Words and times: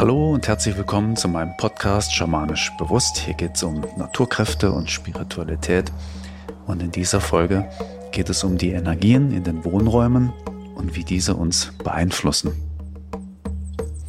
Hallo 0.00 0.32
und 0.32 0.48
herzlich 0.48 0.78
willkommen 0.78 1.14
zu 1.14 1.28
meinem 1.28 1.54
Podcast 1.58 2.14
Schamanisch 2.14 2.72
Bewusst. 2.78 3.18
Hier 3.18 3.34
geht 3.34 3.56
es 3.56 3.62
um 3.62 3.84
Naturkräfte 3.98 4.72
und 4.72 4.90
Spiritualität. 4.90 5.92
Und 6.66 6.82
in 6.82 6.90
dieser 6.90 7.20
Folge 7.20 7.68
geht 8.10 8.30
es 8.30 8.42
um 8.42 8.56
die 8.56 8.70
Energien 8.70 9.30
in 9.30 9.44
den 9.44 9.62
Wohnräumen 9.62 10.32
und 10.74 10.96
wie 10.96 11.04
diese 11.04 11.34
uns 11.34 11.74
beeinflussen. 11.84 12.54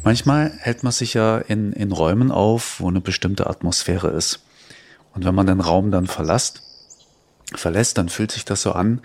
Manchmal 0.02 0.52
hält 0.60 0.82
man 0.82 0.92
sich 0.92 1.12
ja 1.12 1.36
in, 1.36 1.74
in 1.74 1.92
Räumen 1.92 2.30
auf, 2.32 2.80
wo 2.80 2.88
eine 2.88 3.02
bestimmte 3.02 3.46
Atmosphäre 3.46 4.08
ist. 4.08 4.42
Und 5.12 5.26
wenn 5.26 5.34
man 5.34 5.46
den 5.46 5.60
Raum 5.60 5.90
dann 5.90 6.06
verlässt, 6.06 6.62
verlässt, 7.54 7.98
dann 7.98 8.08
fühlt 8.08 8.32
sich 8.32 8.46
das 8.46 8.62
so 8.62 8.72
an, 8.72 9.02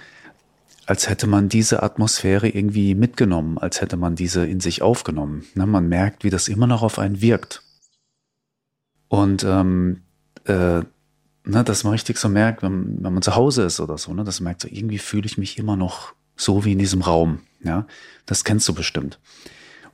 als 0.87 1.09
hätte 1.09 1.27
man 1.27 1.49
diese 1.49 1.83
Atmosphäre 1.83 2.47
irgendwie 2.47 2.95
mitgenommen, 2.95 3.57
als 3.57 3.81
hätte 3.81 3.97
man 3.97 4.15
diese 4.15 4.47
in 4.47 4.61
sich 4.61 4.81
aufgenommen. 4.81 5.45
Ne, 5.53 5.67
man 5.67 5.87
merkt, 5.89 6.23
wie 6.23 6.29
das 6.29 6.47
immer 6.47 6.65
noch 6.65 6.81
auf 6.81 6.97
einen 6.97 7.21
wirkt. 7.21 7.61
Und 9.09 9.43
ähm, 9.43 10.03
äh, 10.45 10.79
ne, 11.43 11.63
dass 11.65 11.83
man 11.83 11.91
richtig 11.91 12.17
so 12.17 12.29
merkt, 12.29 12.63
wenn, 12.63 13.03
wenn 13.03 13.13
man 13.13 13.21
zu 13.21 13.35
Hause 13.35 13.63
ist 13.63 13.81
oder 13.81 13.97
so, 13.97 14.13
ne, 14.13 14.23
dass 14.23 14.39
man 14.39 14.45
merkt, 14.45 14.61
so 14.61 14.69
irgendwie 14.71 14.97
fühle 14.97 15.25
ich 15.25 15.37
mich 15.37 15.59
immer 15.59 15.75
noch 15.75 16.13
so 16.37 16.63
wie 16.63 16.71
in 16.71 16.79
diesem 16.79 17.01
Raum. 17.01 17.41
Ja, 17.63 17.85
das 18.25 18.45
kennst 18.45 18.67
du 18.69 18.73
bestimmt. 18.73 19.19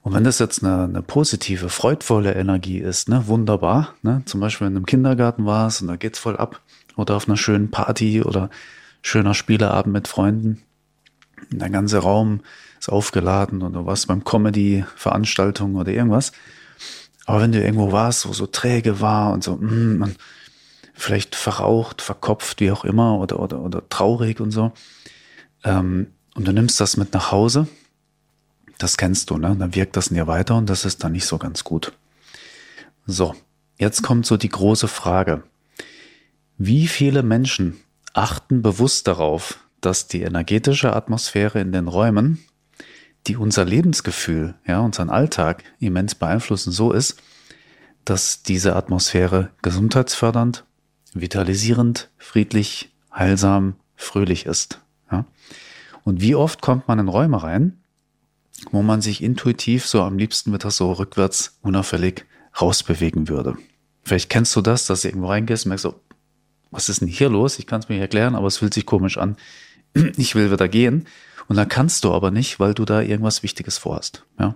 Und 0.03 0.13
wenn 0.13 0.25
das 0.25 0.37
jetzt 0.37 0.63
eine, 0.63 0.83
eine 0.83 1.01
positive, 1.01 1.69
freudvolle 1.69 2.35
Energie 2.35 2.77
ist, 2.77 3.09
ne, 3.09 3.25
wunderbar. 3.25 3.95
Ne, 4.03 4.21
zum 4.25 4.39
Beispiel 4.41 4.67
in 4.67 4.75
einem 4.75 4.85
Kindergarten 4.85 5.47
war 5.47 5.67
es 5.67 5.81
und 5.81 5.87
da 5.87 5.95
geht's 5.95 6.19
voll 6.19 6.37
ab. 6.37 6.61
Oder 6.97 7.15
auf 7.15 7.27
einer 7.27 7.37
schönen 7.37 7.71
Party 7.71 8.21
oder 8.21 8.51
schöner 9.01 9.33
Spieleabend 9.33 9.91
mit 9.91 10.07
Freunden 10.07 10.61
der 11.51 11.69
ganze 11.69 11.99
Raum 11.99 12.41
ist 12.79 12.89
aufgeladen 12.89 13.61
oder 13.61 13.85
was 13.85 14.05
beim 14.05 14.23
Comedy-Veranstaltung 14.23 15.75
oder 15.75 15.91
irgendwas. 15.91 16.31
Aber 17.25 17.41
wenn 17.41 17.51
du 17.51 17.61
irgendwo 17.61 17.91
warst, 17.91 18.27
wo 18.27 18.33
so 18.33 18.47
träge 18.47 18.99
war 18.99 19.31
und 19.33 19.43
so, 19.43 19.55
mm, 19.55 19.97
man, 19.97 20.15
vielleicht 20.93 21.35
verraucht, 21.35 22.01
verkopft, 22.01 22.59
wie 22.59 22.71
auch 22.71 22.85
immer, 22.85 23.19
oder, 23.19 23.39
oder, 23.39 23.59
oder 23.61 23.87
traurig 23.89 24.39
und 24.39 24.51
so, 24.51 24.73
ähm, 25.63 26.07
und 26.35 26.47
du 26.47 26.51
nimmst 26.51 26.79
das 26.79 26.97
mit 26.97 27.13
nach 27.13 27.31
Hause, 27.31 27.67
das 28.77 28.97
kennst 28.97 29.29
du, 29.29 29.37
ne? 29.37 29.55
Dann 29.57 29.75
wirkt 29.75 29.95
das 29.95 30.07
in 30.07 30.15
dir 30.15 30.27
weiter 30.27 30.55
und 30.55 30.69
das 30.69 30.83
ist 30.83 31.03
dann 31.03 31.11
nicht 31.11 31.25
so 31.25 31.37
ganz 31.37 31.63
gut. 31.63 31.93
So, 33.05 33.35
jetzt 33.77 34.01
kommt 34.01 34.25
so 34.25 34.35
die 34.35 34.49
große 34.49 34.87
Frage. 34.87 35.43
Wie 36.57 36.87
viele 36.87 37.23
Menschen 37.23 37.77
achten 38.13 38.61
bewusst 38.61 39.07
darauf, 39.07 39.59
dass 39.85 40.07
die 40.07 40.21
energetische 40.21 40.95
Atmosphäre 40.95 41.59
in 41.59 41.71
den 41.71 41.87
Räumen, 41.87 42.43
die 43.27 43.35
unser 43.37 43.65
Lebensgefühl, 43.65 44.55
ja, 44.65 44.79
unseren 44.79 45.09
Alltag 45.09 45.63
immens 45.79 46.15
beeinflussen, 46.15 46.71
so 46.71 46.91
ist, 46.91 47.21
dass 48.05 48.43
diese 48.43 48.75
Atmosphäre 48.75 49.51
gesundheitsfördernd, 49.61 50.65
vitalisierend, 51.13 52.09
friedlich, 52.17 52.91
heilsam, 53.13 53.75
fröhlich 53.95 54.45
ist. 54.45 54.81
Ja. 55.11 55.25
Und 56.03 56.21
wie 56.21 56.35
oft 56.35 56.61
kommt 56.61 56.87
man 56.87 56.99
in 56.99 57.07
Räume 57.07 57.43
rein, 57.43 57.77
wo 58.71 58.81
man 58.81 59.01
sich 59.01 59.21
intuitiv 59.21 59.85
so 59.85 60.01
am 60.01 60.17
liebsten 60.17 60.51
wird 60.51 60.65
das 60.65 60.77
so 60.77 60.91
rückwärts 60.93 61.57
unauffällig 61.61 62.25
rausbewegen 62.59 63.27
würde. 63.27 63.57
Vielleicht 64.03 64.29
kennst 64.29 64.55
du 64.55 64.61
das, 64.61 64.85
dass 64.85 65.01
du 65.01 65.07
irgendwo 65.07 65.27
reingehst 65.27 65.65
und 65.65 65.69
merkst 65.69 65.83
so, 65.83 65.99
was 66.71 66.89
ist 66.89 67.01
denn 67.01 67.07
hier 67.07 67.29
los? 67.29 67.59
Ich 67.59 67.67
kann 67.67 67.79
es 67.81 67.89
mir 67.89 67.95
nicht 67.95 68.01
erklären, 68.01 68.35
aber 68.35 68.47
es 68.47 68.57
fühlt 68.57 68.73
sich 68.73 68.85
komisch 68.85 69.17
an. 69.17 69.37
ich 70.17 70.35
will 70.35 70.51
wieder 70.51 70.67
gehen. 70.67 71.05
Und 71.47 71.57
dann 71.57 71.67
kannst 71.67 72.03
du 72.03 72.13
aber 72.13 72.31
nicht, 72.31 72.59
weil 72.59 72.73
du 72.73 72.85
da 72.85 73.01
irgendwas 73.01 73.43
Wichtiges 73.43 73.77
vorhast. 73.77 74.25
Ja. 74.39 74.55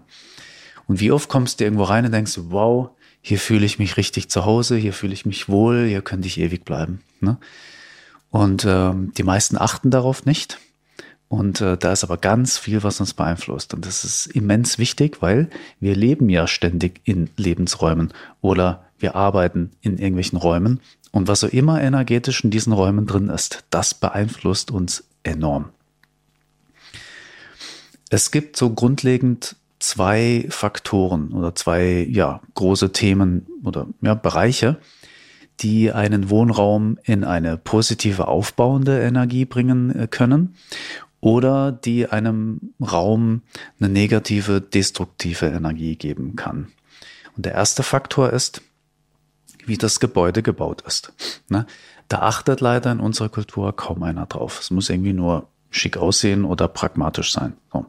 Und 0.88 1.00
wie 1.00 1.12
oft 1.12 1.30
kommst 1.30 1.60
du 1.60 1.66
irgendwo 1.66 1.84
rein 1.84 2.06
und 2.06 2.14
denkst, 2.14 2.40
wow, 2.44 2.92
hier 3.22 3.40
fühle 3.40 3.66
ich 3.66 3.78
mich 3.78 3.98
richtig 3.98 4.30
zu 4.30 4.46
Hause, 4.46 4.78
hier 4.78 4.94
fühle 4.94 5.14
ich 5.14 5.26
mich 5.26 5.50
wohl, 5.50 5.86
hier 5.86 6.02
könnte 6.02 6.28
ich 6.28 6.40
ewig 6.40 6.64
bleiben. 6.64 7.02
Ne? 7.20 7.38
Und 8.30 8.66
ähm, 8.66 9.12
die 9.18 9.24
meisten 9.24 9.58
achten 9.58 9.92
darauf 9.92 10.26
nicht. 10.26 10.60
Und 11.28 11.60
äh, 11.60 11.78
da 11.78 11.92
ist 11.92 12.06
aber 12.06 12.18
ganz 12.18 12.58
viel, 12.58 12.84
was 12.84 13.02
uns 13.02 13.14
beeinflusst. 13.14 13.74
Und 13.74 13.86
das 13.86 14.06
ist 14.06 14.28
immens 14.28 14.78
wichtig, 14.78 15.22
weil 15.22 15.50
wir 15.82 15.96
leben 15.96 16.30
ja 16.30 16.48
ständig 16.48 17.02
in 17.04 17.30
Lebensräumen 17.36 18.14
oder 18.40 18.86
wir 18.98 19.16
arbeiten 19.16 19.72
in 19.82 19.98
irgendwelchen 19.98 20.38
Räumen. 20.38 20.80
Und 21.12 21.28
was 21.28 21.42
so 21.42 21.48
immer 21.48 21.82
energetisch 21.82 22.44
in 22.44 22.50
diesen 22.50 22.72
Räumen 22.72 23.08
drin 23.08 23.28
ist, 23.28 23.66
das 23.70 23.94
beeinflusst 23.94 24.72
uns 24.72 25.04
enorm. 25.28 25.70
Es 28.10 28.32
gibt 28.32 28.56
so 28.56 28.74
grundlegend 28.74 29.56
zwei 29.80 30.46
Faktoren 30.50 31.32
oder 31.34 31.56
zwei 31.56 32.08
ja, 32.10 32.42
große 32.56 32.92
Themen 32.92 33.46
oder 33.64 33.88
ja, 34.02 34.16
Bereiche, 34.16 34.78
die 35.60 35.92
einen 35.92 36.30
Wohnraum 36.30 36.98
in 37.04 37.24
eine 37.24 37.58
positive 37.58 38.28
aufbauende 38.28 39.02
Energie 39.02 39.46
bringen 39.46 39.94
äh, 39.96 40.08
können 40.08 40.56
oder 41.20 41.72
die 41.72 42.08
einem 42.08 42.74
Raum 42.80 43.42
eine 43.80 43.90
negative 43.90 44.62
destruktive 44.62 45.48
Energie 45.48 45.96
geben 45.96 46.36
kann. 46.36 46.68
Und 47.36 47.46
der 47.46 47.54
erste 47.54 47.84
Faktor 47.84 48.32
ist, 48.32 48.62
wie 49.66 49.78
das 49.78 50.00
Gebäude 50.00 50.42
gebaut 50.42 50.84
ist. 50.88 51.12
Ne? 51.50 51.66
Da 52.08 52.20
achtet 52.20 52.62
leider 52.62 52.92
in 52.92 53.00
unserer 53.00 53.30
Kultur 53.30 53.76
kaum 53.76 54.04
einer 54.04 54.26
drauf. 54.26 54.60
Es 54.62 54.72
muss 54.72 54.90
irgendwie 54.90 55.14
nur 55.14 55.48
schick 55.70 55.98
aussehen 55.98 56.46
oder 56.46 56.68
pragmatisch 56.68 57.32
sein. 57.32 57.54
So. 57.72 57.86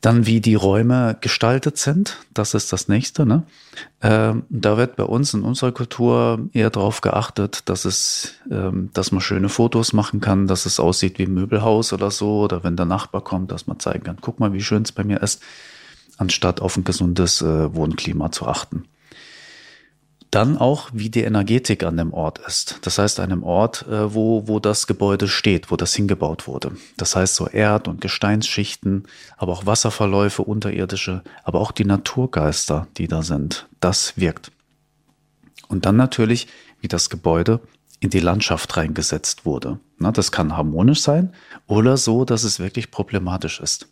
Dann 0.00 0.26
wie 0.26 0.42
die 0.42 0.54
Räume 0.54 1.16
gestaltet 1.22 1.78
sind, 1.78 2.18
das 2.34 2.52
ist 2.52 2.74
das 2.74 2.88
nächste. 2.88 3.24
Ne? 3.24 3.44
Ähm, 4.02 4.42
da 4.50 4.76
wird 4.76 4.96
bei 4.96 5.04
uns 5.04 5.32
in 5.32 5.42
unserer 5.42 5.72
Kultur 5.72 6.46
eher 6.52 6.68
darauf 6.68 7.00
geachtet, 7.00 7.70
dass 7.70 7.86
es, 7.86 8.34
ähm, 8.50 8.90
dass 8.92 9.12
man 9.12 9.22
schöne 9.22 9.48
Fotos 9.48 9.94
machen 9.94 10.20
kann, 10.20 10.46
dass 10.46 10.66
es 10.66 10.78
aussieht 10.78 11.18
wie 11.18 11.22
ein 11.22 11.32
Möbelhaus 11.32 11.94
oder 11.94 12.10
so, 12.10 12.40
oder 12.40 12.62
wenn 12.64 12.76
der 12.76 12.84
Nachbar 12.84 13.22
kommt, 13.22 13.50
dass 13.50 13.66
man 13.66 13.80
zeigen 13.80 14.04
kann, 14.04 14.18
guck 14.20 14.40
mal, 14.40 14.52
wie 14.52 14.60
schön 14.60 14.82
es 14.82 14.92
bei 14.92 15.04
mir 15.04 15.22
ist, 15.22 15.40
anstatt 16.18 16.60
auf 16.60 16.76
ein 16.76 16.84
gesundes 16.84 17.40
äh, 17.40 17.74
Wohnklima 17.74 18.30
zu 18.30 18.46
achten. 18.46 18.84
Dann 20.34 20.58
auch, 20.58 20.90
wie 20.92 21.10
die 21.10 21.22
Energetik 21.22 21.84
an 21.84 21.96
dem 21.96 22.12
Ort 22.12 22.40
ist. 22.40 22.80
Das 22.82 22.98
heißt, 22.98 23.20
an 23.20 23.30
einem 23.30 23.44
Ort, 23.44 23.86
äh, 23.86 24.12
wo, 24.12 24.48
wo 24.48 24.58
das 24.58 24.88
Gebäude 24.88 25.28
steht, 25.28 25.70
wo 25.70 25.76
das 25.76 25.94
hingebaut 25.94 26.48
wurde. 26.48 26.72
Das 26.96 27.14
heißt, 27.14 27.36
so 27.36 27.46
Erd- 27.46 27.86
und 27.86 28.00
Gesteinsschichten, 28.00 29.04
aber 29.36 29.52
auch 29.52 29.66
Wasserverläufe, 29.66 30.42
unterirdische, 30.42 31.22
aber 31.44 31.60
auch 31.60 31.70
die 31.70 31.84
Naturgeister, 31.84 32.88
die 32.96 33.06
da 33.06 33.22
sind. 33.22 33.68
Das 33.78 34.16
wirkt. 34.16 34.50
Und 35.68 35.86
dann 35.86 35.94
natürlich, 35.94 36.48
wie 36.80 36.88
das 36.88 37.10
Gebäude 37.10 37.60
in 38.00 38.10
die 38.10 38.18
Landschaft 38.18 38.76
reingesetzt 38.76 39.46
wurde. 39.46 39.78
das 39.98 40.32
kann 40.32 40.56
harmonisch 40.56 41.00
sein 41.00 41.32
oder 41.68 41.96
so, 41.96 42.24
dass 42.24 42.42
es 42.42 42.58
wirklich 42.58 42.90
problematisch 42.90 43.60
ist. 43.60 43.86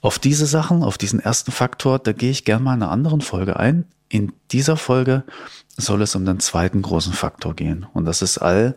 Auf 0.00 0.20
diese 0.20 0.46
Sachen, 0.46 0.84
auf 0.84 0.96
diesen 0.96 1.18
ersten 1.18 1.50
Faktor, 1.50 1.98
da 1.98 2.12
gehe 2.12 2.30
ich 2.30 2.44
gerne 2.44 2.62
mal 2.62 2.74
in 2.74 2.82
einer 2.82 2.92
anderen 2.92 3.20
Folge 3.20 3.58
ein. 3.58 3.86
In 4.14 4.32
dieser 4.52 4.76
Folge 4.76 5.24
soll 5.76 6.00
es 6.02 6.14
um 6.14 6.24
den 6.24 6.38
zweiten 6.38 6.82
großen 6.82 7.12
Faktor 7.12 7.54
gehen. 7.54 7.84
Und 7.94 8.04
das 8.04 8.22
ist 8.22 8.38
all 8.38 8.76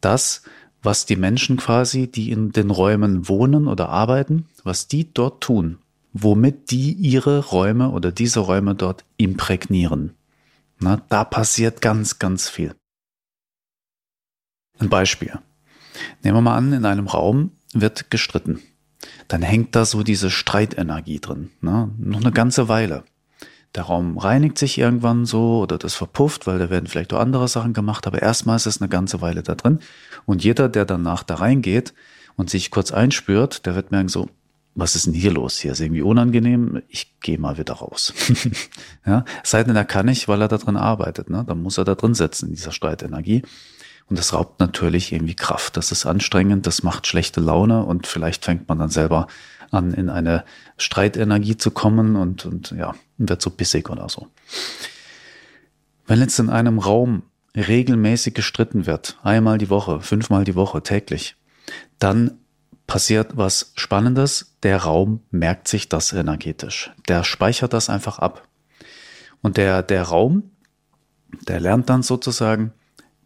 das, 0.00 0.42
was 0.80 1.06
die 1.06 1.16
Menschen 1.16 1.56
quasi, 1.56 2.06
die 2.06 2.30
in 2.30 2.52
den 2.52 2.70
Räumen 2.70 3.28
wohnen 3.28 3.66
oder 3.66 3.88
arbeiten, 3.88 4.46
was 4.62 4.86
die 4.86 5.12
dort 5.12 5.42
tun, 5.42 5.78
womit 6.12 6.70
die 6.70 6.92
ihre 6.92 7.46
Räume 7.46 7.90
oder 7.90 8.12
diese 8.12 8.38
Räume 8.38 8.76
dort 8.76 9.04
imprägnieren. 9.16 10.14
Na, 10.78 11.02
da 11.08 11.24
passiert 11.24 11.82
ganz, 11.82 12.20
ganz 12.20 12.48
viel. 12.48 12.72
Ein 14.78 14.88
Beispiel. 14.88 15.36
Nehmen 16.22 16.36
wir 16.36 16.42
mal 16.42 16.56
an, 16.56 16.72
in 16.72 16.84
einem 16.84 17.08
Raum 17.08 17.50
wird 17.72 18.08
gestritten. 18.12 18.62
Dann 19.26 19.42
hängt 19.42 19.74
da 19.74 19.84
so 19.84 20.04
diese 20.04 20.30
Streitenergie 20.30 21.18
drin. 21.18 21.50
Ne? 21.60 21.90
Noch 21.98 22.20
eine 22.20 22.30
ganze 22.30 22.68
Weile 22.68 23.02
der 23.76 23.84
Raum 23.84 24.18
reinigt 24.18 24.58
sich 24.58 24.78
irgendwann 24.78 25.26
so 25.26 25.60
oder 25.60 25.78
das 25.78 25.94
verpufft, 25.94 26.46
weil 26.46 26.58
da 26.58 26.70
werden 26.70 26.86
vielleicht 26.86 27.12
auch 27.12 27.20
andere 27.20 27.46
Sachen 27.46 27.74
gemacht, 27.74 28.06
aber 28.06 28.22
erstmal 28.22 28.56
ist 28.56 28.66
es 28.66 28.80
eine 28.80 28.88
ganze 28.88 29.20
Weile 29.20 29.42
da 29.42 29.54
drin. 29.54 29.80
Und 30.24 30.42
jeder, 30.42 30.68
der 30.68 30.86
danach 30.86 31.22
da 31.22 31.36
reingeht 31.36 31.92
und 32.36 32.50
sich 32.50 32.70
kurz 32.70 32.90
einspürt, 32.90 33.66
der 33.66 33.74
wird 33.74 33.90
merken 33.90 34.08
so, 34.08 34.28
was 34.74 34.94
ist 34.94 35.06
denn 35.06 35.14
hier 35.14 35.32
los? 35.32 35.58
Hier 35.58 35.72
ist 35.72 35.80
irgendwie 35.80 36.02
unangenehm. 36.02 36.82
Ich 36.88 37.18
gehe 37.20 37.38
mal 37.38 37.56
wieder 37.56 37.74
raus. 37.74 38.12
ja, 39.06 39.24
sei 39.42 39.64
denn, 39.64 39.74
er 39.74 39.86
kann 39.86 40.06
nicht, 40.06 40.28
weil 40.28 40.42
er 40.42 40.48
da 40.48 40.58
drin 40.58 40.76
arbeitet. 40.76 41.30
Ne? 41.30 41.44
Dann 41.46 41.62
muss 41.62 41.78
er 41.78 41.84
da 41.84 41.94
drin 41.94 42.14
sitzen 42.14 42.48
in 42.48 42.54
dieser 42.54 42.72
Streitenergie. 42.72 43.42
Und 44.08 44.18
das 44.18 44.32
raubt 44.34 44.60
natürlich 44.60 45.12
irgendwie 45.12 45.34
Kraft. 45.34 45.76
Das 45.76 45.92
ist 45.92 46.06
anstrengend, 46.06 46.66
das 46.66 46.82
macht 46.82 47.06
schlechte 47.06 47.40
Laune 47.40 47.84
und 47.84 48.06
vielleicht 48.06 48.44
fängt 48.44 48.68
man 48.68 48.78
dann 48.78 48.90
selber 48.90 49.26
an, 49.70 49.92
in 49.94 50.08
eine 50.08 50.44
Streitenergie 50.76 51.56
zu 51.56 51.70
kommen 51.70 52.16
und, 52.16 52.46
und 52.46 52.70
ja, 52.72 52.94
wird 53.18 53.42
so 53.42 53.50
bissig 53.50 53.90
oder 53.90 54.08
so. 54.08 54.28
Wenn 56.06 56.20
jetzt 56.20 56.38
in 56.38 56.50
einem 56.50 56.78
Raum 56.78 57.22
regelmäßig 57.56 58.34
gestritten 58.34 58.86
wird, 58.86 59.18
einmal 59.22 59.58
die 59.58 59.70
Woche, 59.70 60.00
fünfmal 60.00 60.44
die 60.44 60.54
Woche, 60.54 60.82
täglich, 60.82 61.36
dann 61.98 62.38
passiert 62.86 63.36
was 63.36 63.72
Spannendes. 63.74 64.56
Der 64.62 64.78
Raum 64.78 65.20
merkt 65.30 65.68
sich 65.68 65.88
das 65.88 66.12
energetisch. 66.12 66.92
Der 67.08 67.24
speichert 67.24 67.72
das 67.72 67.90
einfach 67.90 68.18
ab. 68.18 68.46
Und 69.42 69.56
der, 69.56 69.82
der 69.82 70.02
Raum, 70.02 70.50
der 71.48 71.60
lernt 71.60 71.88
dann 71.90 72.02
sozusagen, 72.02 72.72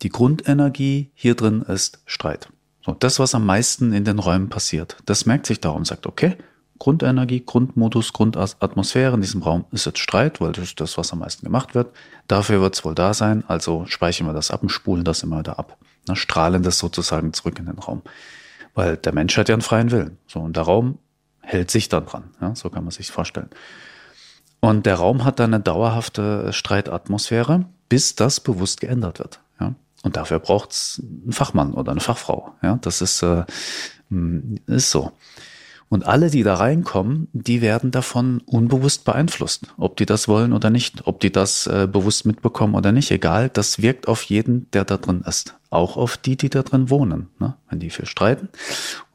die 0.03 0.09
Grundenergie 0.09 1.11
hier 1.15 1.35
drin 1.35 1.63
ist 1.63 2.03
Streit. 2.07 2.49
So, 2.85 2.93
das, 2.93 3.19
was 3.19 3.35
am 3.35 3.44
meisten 3.44 3.93
in 3.93 4.05
den 4.05 4.19
Räumen 4.19 4.49
passiert, 4.49 4.97
das 5.06 5.27
merkt 5.27 5.47
sich 5.47 5.61
darum, 5.61 5.85
sagt, 5.85 6.06
okay, 6.06 6.37
Grundenergie, 6.79 7.43
Grundmodus, 7.44 8.15
Grundatmosphäre 8.15 9.15
in 9.15 9.21
diesem 9.21 9.43
Raum 9.43 9.67
ist 9.71 9.85
jetzt 9.85 9.99
Streit, 9.99 10.41
weil 10.41 10.53
das 10.53 10.65
ist 10.65 10.81
das, 10.81 10.97
was 10.97 11.12
am 11.12 11.19
meisten 11.19 11.44
gemacht 11.44 11.75
wird. 11.75 11.94
Dafür 12.27 12.62
wird 12.62 12.75
es 12.75 12.85
wohl 12.87 12.94
da 12.94 13.12
sein, 13.12 13.44
also 13.49 13.85
speichern 13.87 14.27
wir 14.27 14.32
das 14.32 14.50
ab 14.50 14.62
und 14.62 14.71
spulen 14.71 15.05
das 15.05 15.23
immer 15.23 15.41
wieder 15.41 15.59
ab. 15.59 15.77
Ne, 16.09 16.17
strahlen 16.17 16.62
das 16.62 16.79
sozusagen 16.79 17.35
zurück 17.35 17.59
in 17.59 17.67
den 17.67 17.79
Raum. 17.79 18.00
Weil 18.75 18.97
der 18.97 19.12
Mensch 19.12 19.37
hat 19.37 19.50
ja 19.50 19.55
einen 19.55 19.62
freien 19.62 19.91
Willen. 19.91 20.17
So, 20.27 20.41
und 20.41 20.56
der 20.56 20.62
Raum 20.62 20.99
hält 21.43 21.71
sich 21.71 21.91
dann 21.91 22.06
dran. 22.06 22.31
Ja, 22.41 22.55
so 22.55 22.71
kann 22.71 22.85
man 22.85 22.93
sich 22.93 23.11
vorstellen. 23.11 23.50
Und 24.61 24.87
der 24.87 24.94
Raum 24.94 25.25
hat 25.25 25.38
dann 25.38 25.53
eine 25.53 25.62
dauerhafte 25.62 26.50
Streitatmosphäre, 26.53 27.67
bis 27.91 28.15
das 28.15 28.41
bewusst 28.41 28.81
geändert 28.81 29.19
wird. 29.19 29.41
Und 30.02 30.17
dafür 30.17 30.38
braucht 30.38 30.73
es 30.73 31.02
einen 31.02 31.32
Fachmann 31.32 31.75
oder 31.75 31.93
eine 31.93 32.00
Fachfrau. 32.00 32.55
Ja? 32.62 32.79
Das 32.81 33.00
ist, 33.02 33.23
äh, 33.23 33.44
ist 34.67 34.91
so. 34.91 35.12
Und 35.91 36.06
alle, 36.06 36.31
die 36.31 36.44
da 36.44 36.55
reinkommen, 36.55 37.26
die 37.32 37.61
werden 37.62 37.91
davon 37.91 38.43
unbewusst 38.47 39.05
beeinflusst. 39.05 39.67
Ob 39.76 39.97
die 39.97 40.06
das 40.06 40.29
wollen 40.29 40.52
oder 40.52 40.70
nicht, 40.70 41.08
ob 41.08 41.19
die 41.19 41.32
das 41.32 41.67
äh, 41.67 41.88
bewusst 41.91 42.26
mitbekommen 42.26 42.76
oder 42.76 42.93
nicht, 42.93 43.11
egal, 43.11 43.49
das 43.49 43.82
wirkt 43.82 44.06
auf 44.06 44.23
jeden, 44.23 44.70
der 44.70 44.85
da 44.85 44.99
drin 44.99 45.25
ist. 45.26 45.56
Auch 45.69 45.97
auf 45.97 46.17
die, 46.17 46.37
die 46.37 46.49
da 46.49 46.62
drin 46.62 46.91
wohnen. 46.91 47.29
Ne? 47.41 47.56
Wenn 47.69 47.81
die 47.81 47.91
viel 47.91 48.06
streiten 48.06 48.50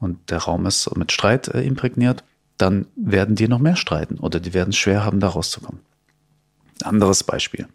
und 0.00 0.30
der 0.30 0.38
Raum 0.38 0.66
ist 0.66 0.94
mit 0.96 1.12
Streit 1.12 1.48
äh, 1.48 1.62
imprägniert, 1.62 2.24
dann 2.58 2.86
werden 2.94 3.36
die 3.36 3.48
noch 3.48 3.58
mehr 3.58 3.76
streiten 3.76 4.18
oder 4.18 4.38
die 4.38 4.52
werden 4.52 4.70
es 4.70 4.76
schwer 4.76 5.02
haben, 5.02 5.18
da 5.18 5.28
rauszukommen. 5.28 5.80
Anderes 6.82 7.24
Beispiel. 7.24 7.68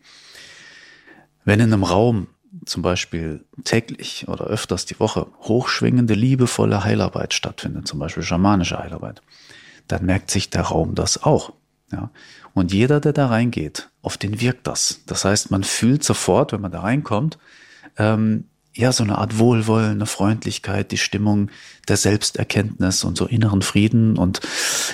Wenn 1.43 1.59
in 1.59 1.73
einem 1.73 1.83
Raum 1.83 2.27
zum 2.65 2.81
Beispiel 2.81 3.45
täglich 3.63 4.27
oder 4.27 4.45
öfters 4.45 4.85
die 4.85 4.99
Woche 4.99 5.27
hochschwingende, 5.41 6.13
liebevolle 6.13 6.83
Heilarbeit 6.83 7.33
stattfindet, 7.33 7.87
zum 7.87 7.99
Beispiel 7.99 8.23
schamanische 8.23 8.77
Heilarbeit, 8.77 9.21
dann 9.87 10.05
merkt 10.05 10.31
sich 10.31 10.49
der 10.49 10.63
Raum 10.63 10.95
das 10.95 11.23
auch. 11.23 11.53
Ja. 11.91 12.09
Und 12.53 12.73
jeder, 12.73 12.99
der 12.99 13.13
da 13.13 13.27
reingeht, 13.27 13.89
auf 14.01 14.17
den 14.17 14.41
wirkt 14.41 14.67
das. 14.67 15.01
Das 15.05 15.25
heißt, 15.25 15.51
man 15.51 15.63
fühlt 15.63 16.03
sofort, 16.03 16.51
wenn 16.51 16.61
man 16.61 16.71
da 16.71 16.81
reinkommt, 16.81 17.37
ähm, 17.97 18.45
ja, 18.73 18.91
so 18.91 19.03
eine 19.03 19.17
Art 19.17 19.37
Wohlwollen, 19.37 19.91
eine 19.91 20.05
Freundlichkeit, 20.05 20.91
die 20.91 20.97
Stimmung 20.97 21.49
der 21.87 21.97
Selbsterkenntnis 21.97 23.03
und 23.03 23.17
so 23.17 23.25
inneren 23.25 23.61
Frieden 23.61 24.17
und 24.17 24.39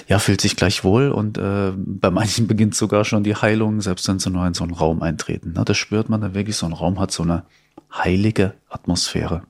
ja, 0.07 0.17
fühlt 0.17 0.41
sich 0.41 0.55
gleich 0.55 0.83
wohl 0.83 1.11
und 1.11 1.37
äh, 1.37 1.71
bei 1.75 2.09
manchen 2.09 2.47
beginnt 2.47 2.75
sogar 2.75 3.05
schon 3.05 3.23
die 3.23 3.35
Heilung, 3.35 3.81
selbst 3.81 4.07
wenn 4.07 4.19
sie 4.19 4.31
nur 4.31 4.47
in 4.47 4.55
so 4.55 4.63
einen 4.63 4.73
Raum 4.73 5.01
eintreten. 5.03 5.53
Na, 5.55 5.63
das 5.63 5.77
spürt 5.77 6.09
man 6.09 6.21
dann 6.21 6.33
wirklich, 6.33 6.55
so 6.55 6.65
ein 6.65 6.73
Raum 6.73 6.99
hat 6.99 7.11
so 7.11 7.23
eine 7.23 7.43
heilige 7.93 8.53
Atmosphäre. 8.69 9.43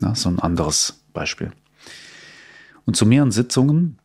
Na, 0.00 0.14
so 0.14 0.30
ein 0.30 0.38
anderes 0.38 1.04
Beispiel. 1.12 1.52
Und 2.86 2.96
zu 2.96 3.04
an 3.06 3.30
Sitzungen 3.30 3.98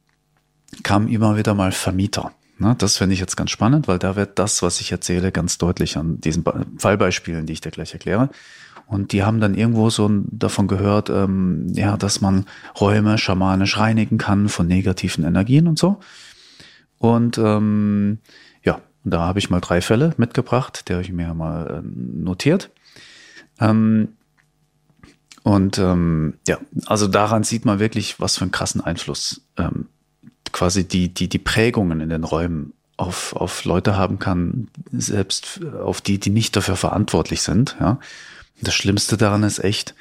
kamen 0.83 1.07
immer 1.07 1.37
wieder 1.37 1.53
mal 1.53 1.71
Vermieter. 1.71 2.33
Na, 2.57 2.73
das 2.75 2.97
finde 2.97 3.13
ich 3.13 3.21
jetzt 3.21 3.37
ganz 3.37 3.51
spannend, 3.51 3.87
weil 3.87 3.99
da 3.99 4.17
wird 4.17 4.37
das, 4.37 4.61
was 4.61 4.81
ich 4.81 4.91
erzähle, 4.91 5.31
ganz 5.31 5.57
deutlich 5.57 5.95
an 5.95 6.19
diesen 6.19 6.43
Fallbeispielen, 6.77 7.45
die 7.45 7.53
ich 7.53 7.61
dir 7.61 7.71
gleich 7.71 7.93
erkläre. 7.93 8.29
Und 8.89 9.11
die 9.11 9.21
haben 9.21 9.39
dann 9.39 9.53
irgendwo 9.53 9.91
so 9.91 10.09
davon 10.31 10.67
gehört, 10.67 11.11
ähm, 11.11 11.67
ja, 11.73 11.95
dass 11.95 12.21
man 12.21 12.45
Räume 12.81 13.19
schamanisch 13.19 13.77
reinigen 13.77 14.17
kann 14.17 14.49
von 14.49 14.65
negativen 14.65 15.23
Energien 15.23 15.67
und 15.67 15.77
so. 15.77 15.99
Und 16.97 17.37
ähm, 17.37 18.17
ja, 18.63 18.81
da 19.03 19.21
habe 19.21 19.37
ich 19.37 19.51
mal 19.51 19.59
drei 19.59 19.81
Fälle 19.81 20.15
mitgebracht, 20.17 20.89
die 20.89 20.93
habe 20.93 21.03
ich 21.03 21.11
mir 21.11 21.35
mal 21.35 21.83
äh, 21.83 21.87
notiert. 21.87 22.71
Ähm, 23.59 24.09
und 25.43 25.77
ähm, 25.77 26.33
ja, 26.47 26.57
also 26.87 27.07
daran 27.07 27.43
sieht 27.43 27.65
man 27.65 27.77
wirklich, 27.77 28.19
was 28.19 28.37
für 28.37 28.41
einen 28.41 28.51
krassen 28.51 28.81
Einfluss 28.81 29.41
ähm, 29.57 29.85
quasi 30.51 30.87
die, 30.87 31.13
die, 31.13 31.29
die 31.29 31.37
Prägungen 31.37 32.01
in 32.01 32.09
den 32.09 32.23
Räumen 32.23 32.73
auf, 32.97 33.35
auf 33.35 33.65
Leute 33.65 33.95
haben 33.97 34.17
kann, 34.17 34.67
selbst 34.91 35.63
auf 35.79 36.01
die, 36.01 36.19
die 36.19 36.31
nicht 36.31 36.55
dafür 36.55 36.75
verantwortlich 36.75 37.43
sind, 37.43 37.77
ja. 37.79 37.99
Das 38.61 38.73
Schlimmste 38.73 39.17
daran 39.17 39.43
ist 39.43 39.59
echt, 39.59 39.95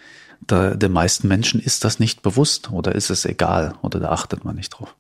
da, 0.47 0.75
den 0.75 0.93
meisten 0.93 1.29
Menschen 1.29 1.61
ist 1.61 1.85
das 1.85 1.99
nicht 1.99 2.23
bewusst 2.23 2.71
oder 2.71 2.95
ist 2.95 3.11
es 3.11 3.25
egal 3.25 3.75
oder 3.83 4.01
da 4.01 4.11
achtet 4.11 4.45
man 4.45 4.57
nicht 4.57 4.71
drauf. 4.71 4.95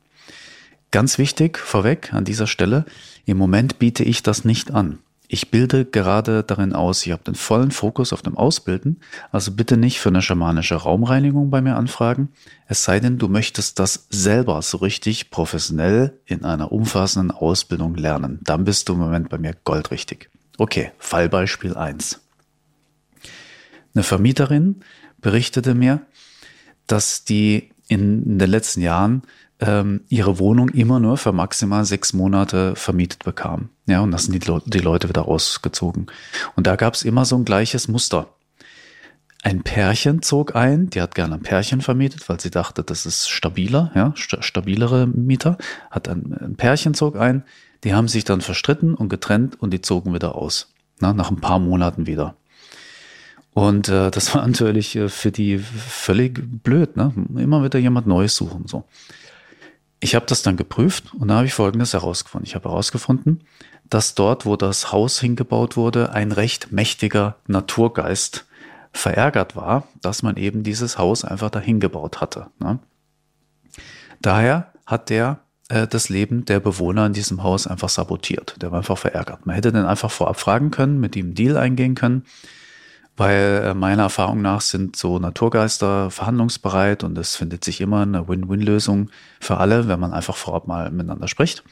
Ganz 0.91 1.19
wichtig 1.19 1.59
vorweg 1.59 2.15
an 2.15 2.25
dieser 2.25 2.47
Stelle, 2.47 2.87
im 3.27 3.37
Moment 3.37 3.79
biete 3.79 4.05
ich 4.05 4.23
das 4.23 4.45
nicht 4.45 4.71
an. 4.71 4.99
Ich 5.31 5.51
bilde 5.51 5.85
gerade 5.85 6.43
darin 6.43 6.73
aus, 6.73 7.05
ich 7.05 7.13
habe 7.13 7.23
den 7.23 7.35
vollen 7.35 7.71
Fokus 7.71 8.15
auf 8.15 8.23
dem 8.23 8.39
Ausbilden, 8.39 9.01
also 9.31 9.53
bitte 9.53 9.77
nicht 9.77 10.01
für 10.01 10.09
eine 10.09 10.23
schamanische 10.23 10.77
Raumreinigung 10.77 11.51
bei 11.51 11.61
mir 11.61 11.77
anfragen, 11.77 12.31
es 12.67 12.83
sei 12.85 12.99
denn, 12.99 13.19
du 13.19 13.29
möchtest 13.29 13.79
das 13.79 14.07
selber 14.09 14.63
so 14.63 14.79
richtig 14.79 15.29
professionell 15.31 16.19
in 16.25 16.45
einer 16.47 16.73
umfassenden 16.73 17.31
Ausbildung 17.31 17.95
lernen. 17.95 18.41
Dann 18.43 18.65
bist 18.65 18.89
du 18.89 18.95
im 18.95 19.01
Moment 19.01 19.29
bei 19.29 19.37
mir 19.37 19.55
goldrichtig. 19.65 20.31
Okay, 20.57 20.93
Fallbeispiel 20.99 21.77
eins. 21.77 22.21
Eine 23.99 24.05
Vermieterin 24.05 24.77
berichtete 25.21 25.75
mir, 25.75 26.03
dass 26.87 27.25
die 27.25 27.71
in 27.89 28.39
den 28.39 28.49
letzten 28.49 28.81
Jahren 28.81 29.23
ähm, 29.59 30.03
ihre 30.09 30.39
Wohnung 30.39 30.69
immer 30.69 31.00
nur 31.00 31.17
für 31.17 31.33
maximal 31.33 31.85
sechs 31.85 32.12
Monate 32.12 32.77
vermietet 32.77 33.25
bekam. 33.25 33.71
Ja, 33.87 33.99
und 33.99 34.12
das 34.12 34.27
sind 34.27 34.35
die, 34.35 34.61
die 34.67 34.79
Leute 34.79 35.09
wieder 35.09 35.27
ausgezogen. 35.27 36.06
Und 36.55 36.69
da 36.69 36.77
gab 36.77 36.95
es 36.95 37.03
immer 37.03 37.25
so 37.25 37.35
ein 37.35 37.45
gleiches 37.45 37.89
Muster. 37.89 38.29
Ein 39.43 39.65
Pärchen 39.65 40.23
zog 40.23 40.55
ein, 40.55 40.91
die 40.91 41.03
hat 41.03 41.17
gerne 41.17 41.35
ein 41.35 41.43
Pärchen 41.43 41.81
vermietet, 41.81 42.29
weil 42.29 42.39
sie 42.39 42.53
dachte, 42.53 42.85
das 42.85 43.05
ist 43.05 43.29
stabiler, 43.29 43.91
ja, 43.97 44.12
stabilere 44.15 45.09
Mieter. 45.09 45.59
Hat 45.91 46.09
ein, 46.09 46.39
ein 46.41 46.55
Pärchen 46.55 46.95
zog 46.95 47.17
ein, 47.17 47.43
die 47.83 47.95
haben 47.95 48.06
sich 48.06 48.23
dann 48.23 48.43
verstritten 48.43 48.95
und 48.95 49.09
getrennt 49.09 49.61
und 49.61 49.73
die 49.73 49.81
zogen 49.81 50.15
wieder 50.15 50.37
aus. 50.37 50.73
Na, 51.00 51.12
nach 51.12 51.33
ein 51.33 51.41
paar 51.41 51.59
Monaten 51.59 52.06
wieder. 52.06 52.37
Und 53.59 53.89
äh, 53.89 54.13
das 54.13 54.33
war 54.37 54.47
natürlich 54.47 54.95
äh, 54.95 55.09
für 55.09 55.33
die 55.33 55.59
völlig 55.59 56.41
blöd, 56.63 56.97
ne? 56.97 57.13
Immer 57.35 57.65
wieder 57.65 57.81
jemand 57.81 58.07
Neues 58.07 58.37
suchen. 58.37 58.69
So. 58.69 58.85
Ich 59.99 60.15
habe 60.15 60.27
das 60.27 60.43
dann 60.43 60.57
geprüft 60.57 61.12
und 61.12 61.27
da 61.27 61.38
habe 61.38 61.47
ich 61.47 61.55
Folgendes 61.55 61.93
herausgefunden. 61.93 62.47
Ich 62.47 62.55
habe 62.55 62.69
herausgefunden, 62.69 63.43
dass 63.91 64.15
dort, 64.15 64.47
wo 64.47 64.55
das 64.55 64.93
Haus 64.93 65.19
hingebaut 65.19 65.77
wurde, 65.77 66.12
ein 66.12 66.31
recht 66.31 66.71
mächtiger 66.71 67.35
Naturgeist 67.49 68.47
verärgert 68.93 69.57
war, 69.57 69.88
dass 70.03 70.23
man 70.23 70.37
eben 70.37 70.62
dieses 70.62 70.97
Haus 70.97 71.25
einfach 71.25 71.50
dahin 71.50 71.81
gebaut 71.81 72.21
hatte. 72.21 72.47
Ne? 72.61 72.79
Daher 74.23 74.73
hat 74.87 75.11
der 75.11 75.41
äh, 75.69 75.88
das 75.88 76.09
Leben 76.09 76.45
der 76.45 76.61
Bewohner 76.61 77.07
in 77.07 77.12
diesem 77.12 77.43
Haus 77.43 77.67
einfach 77.67 77.88
sabotiert. 77.88 78.55
Der 78.62 78.71
war 78.71 78.79
einfach 78.79 78.99
verärgert. 78.99 79.47
Man 79.47 79.57
hätte 79.57 79.73
den 79.73 79.85
einfach 79.85 80.12
vorab 80.12 80.38
fragen 80.38 80.71
können, 80.71 81.00
mit 81.00 81.17
ihm 81.17 81.27
einen 81.27 81.35
Deal 81.35 81.57
eingehen 81.57 81.97
können 81.97 82.23
weil 83.19 83.63
äh, 83.65 83.75
meiner 83.75 84.05
Erfahrung 84.05 84.41
nach 84.41 84.61
sind 84.61 84.97
so 84.97 85.19
Naturgeister 85.19 86.11
verhandlungsbereit 86.11 87.05
und 87.05 87.19
es 87.19 87.37
findet 87.37 87.65
sich 87.65 87.81
immer 87.81 88.03
eine 88.03 88.29
Win-Win-Lösung 88.29 89.11
für 89.41 89.59
alle, 89.59 89.89
wenn 89.89 90.01
man 90.01 90.13
einfach 90.13 90.37
vorab 90.37 90.67
mal 90.69 90.91
miteinander 90.91 91.29
spricht. 91.29 91.65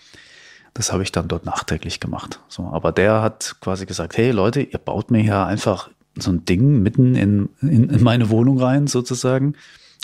Das 0.75 0.93
habe 0.93 1.05
ich 1.05 1.13
dann 1.13 1.29
dort 1.29 1.47
nachträglich 1.47 2.01
gemacht. 2.01 2.41
So, 2.49 2.65
aber 2.65 2.93
der 2.93 3.23
hat 3.23 3.57
quasi 3.61 3.87
gesagt, 3.87 4.17
hey 4.19 4.33
Leute, 4.33 4.61
ihr 4.61 4.79
baut 4.79 5.11
mir 5.11 5.23
hier 5.23 5.47
einfach 5.47 5.89
so 6.19 6.33
ein 6.33 6.45
Ding 6.45 6.83
mitten 6.83 7.15
in, 7.15 7.49
in, 7.63 7.91
in 7.91 8.03
meine 8.03 8.29
Wohnung 8.29 8.61
rein, 8.61 8.87
sozusagen. 8.87 9.55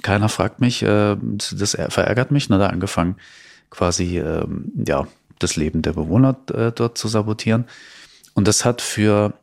Keiner 0.02 0.28
fragt 0.28 0.60
mich, 0.60 0.82
äh, 0.82 1.16
das 1.20 1.76
verärgert 1.88 2.30
mich. 2.30 2.48
Na, 2.48 2.58
da 2.58 2.68
angefangen, 2.68 3.16
quasi 3.70 4.18
äh, 4.18 4.46
ja 4.86 5.06
das 5.38 5.56
Leben 5.56 5.82
der 5.82 5.92
Bewohner 5.92 6.36
äh, 6.54 6.70
dort 6.72 6.96
zu 6.96 7.08
sabotieren. 7.08 7.66
Und 8.34 8.48
das 8.48 8.64
hat 8.64 8.80
für 8.80 9.34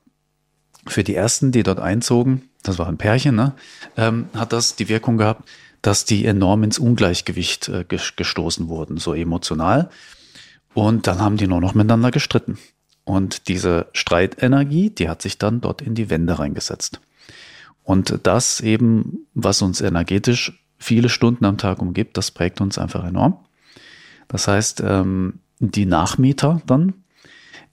für 0.92 1.04
die 1.04 1.16
ersten, 1.16 1.52
die 1.52 1.64
dort 1.64 1.80
einzogen, 1.80 2.50
das 2.64 2.78
war 2.78 2.88
ein 2.88 2.98
Pärchen, 2.98 3.36
ne, 3.36 3.54
ähm, 3.98 4.28
hat 4.34 4.54
das 4.54 4.76
die 4.76 4.90
Wirkung 4.90 5.18
gehabt, 5.18 5.48
dass 5.82 6.06
die 6.06 6.26
enorm 6.26 6.64
ins 6.64 6.80
Ungleichgewicht 6.80 7.70
äh, 7.70 7.86
gestoßen 7.88 8.68
wurden, 8.68 8.98
so 8.98 9.14
emotional. 9.14 9.90
Und 10.74 11.08
dann 11.08 11.20
haben 11.20 11.38
die 11.38 11.48
nur 11.48 11.62
noch 11.62 11.74
miteinander 11.74 12.12
gestritten. 12.12 12.58
Und 13.06 13.48
diese 13.48 13.88
Streitenergie, 13.94 14.90
die 14.90 15.10
hat 15.10 15.22
sich 15.22 15.38
dann 15.38 15.62
dort 15.62 15.82
in 15.82 15.96
die 15.96 16.10
Wände 16.10 16.38
reingesetzt. 16.38 17.00
Und 17.84 18.20
das 18.24 18.60
eben, 18.60 19.26
was 19.34 19.62
uns 19.62 19.82
energetisch 19.82 20.64
viele 20.78 21.10
Stunden 21.10 21.46
am 21.46 21.58
Tag 21.58 21.82
umgibt, 21.82 22.18
das 22.18 22.32
prägt 22.32 22.62
uns 22.62 22.78
einfach 22.78 23.04
enorm. 23.04 23.40
Das 24.28 24.48
heißt, 24.48 24.84
ähm, 24.86 25.40
die 25.60 25.86
Nachmieter 25.86 26.62
dann, 26.68 26.94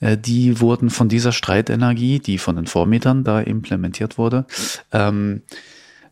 die 0.01 0.61
wurden 0.61 0.91
von 0.91 1.09
dieser 1.09 1.33
Streitenergie, 1.33 2.19
die 2.19 2.39
von 2.39 2.57
den 2.57 2.67
Vormietern 2.67 3.25
da 3.25 3.41
implementiert 3.41 4.19
wurde, 4.19 4.47
ähm, 4.93 5.43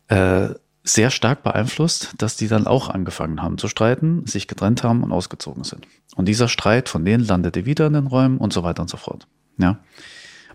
äh, 0.07 0.49
sehr 0.83 1.09
stark 1.09 1.41
beeinflusst, 1.41 2.13
dass 2.19 2.37
die 2.37 2.47
dann 2.47 2.67
auch 2.67 2.89
angefangen 2.89 3.41
haben 3.41 3.57
zu 3.57 3.67
streiten, 3.67 4.25
sich 4.27 4.47
getrennt 4.47 4.83
haben 4.83 5.03
und 5.03 5.11
ausgezogen 5.11 5.63
sind. 5.63 5.87
Und 6.15 6.25
dieser 6.27 6.47
Streit 6.47 6.89
von 6.89 7.03
denen 7.03 7.25
landete 7.25 7.65
wieder 7.65 7.87
in 7.87 7.93
den 7.93 8.07
Räumen 8.07 8.37
und 8.37 8.53
so 8.53 8.63
weiter 8.63 8.83
und 8.83 8.89
so 8.89 8.97
fort. 8.97 9.27
Ja. 9.57 9.79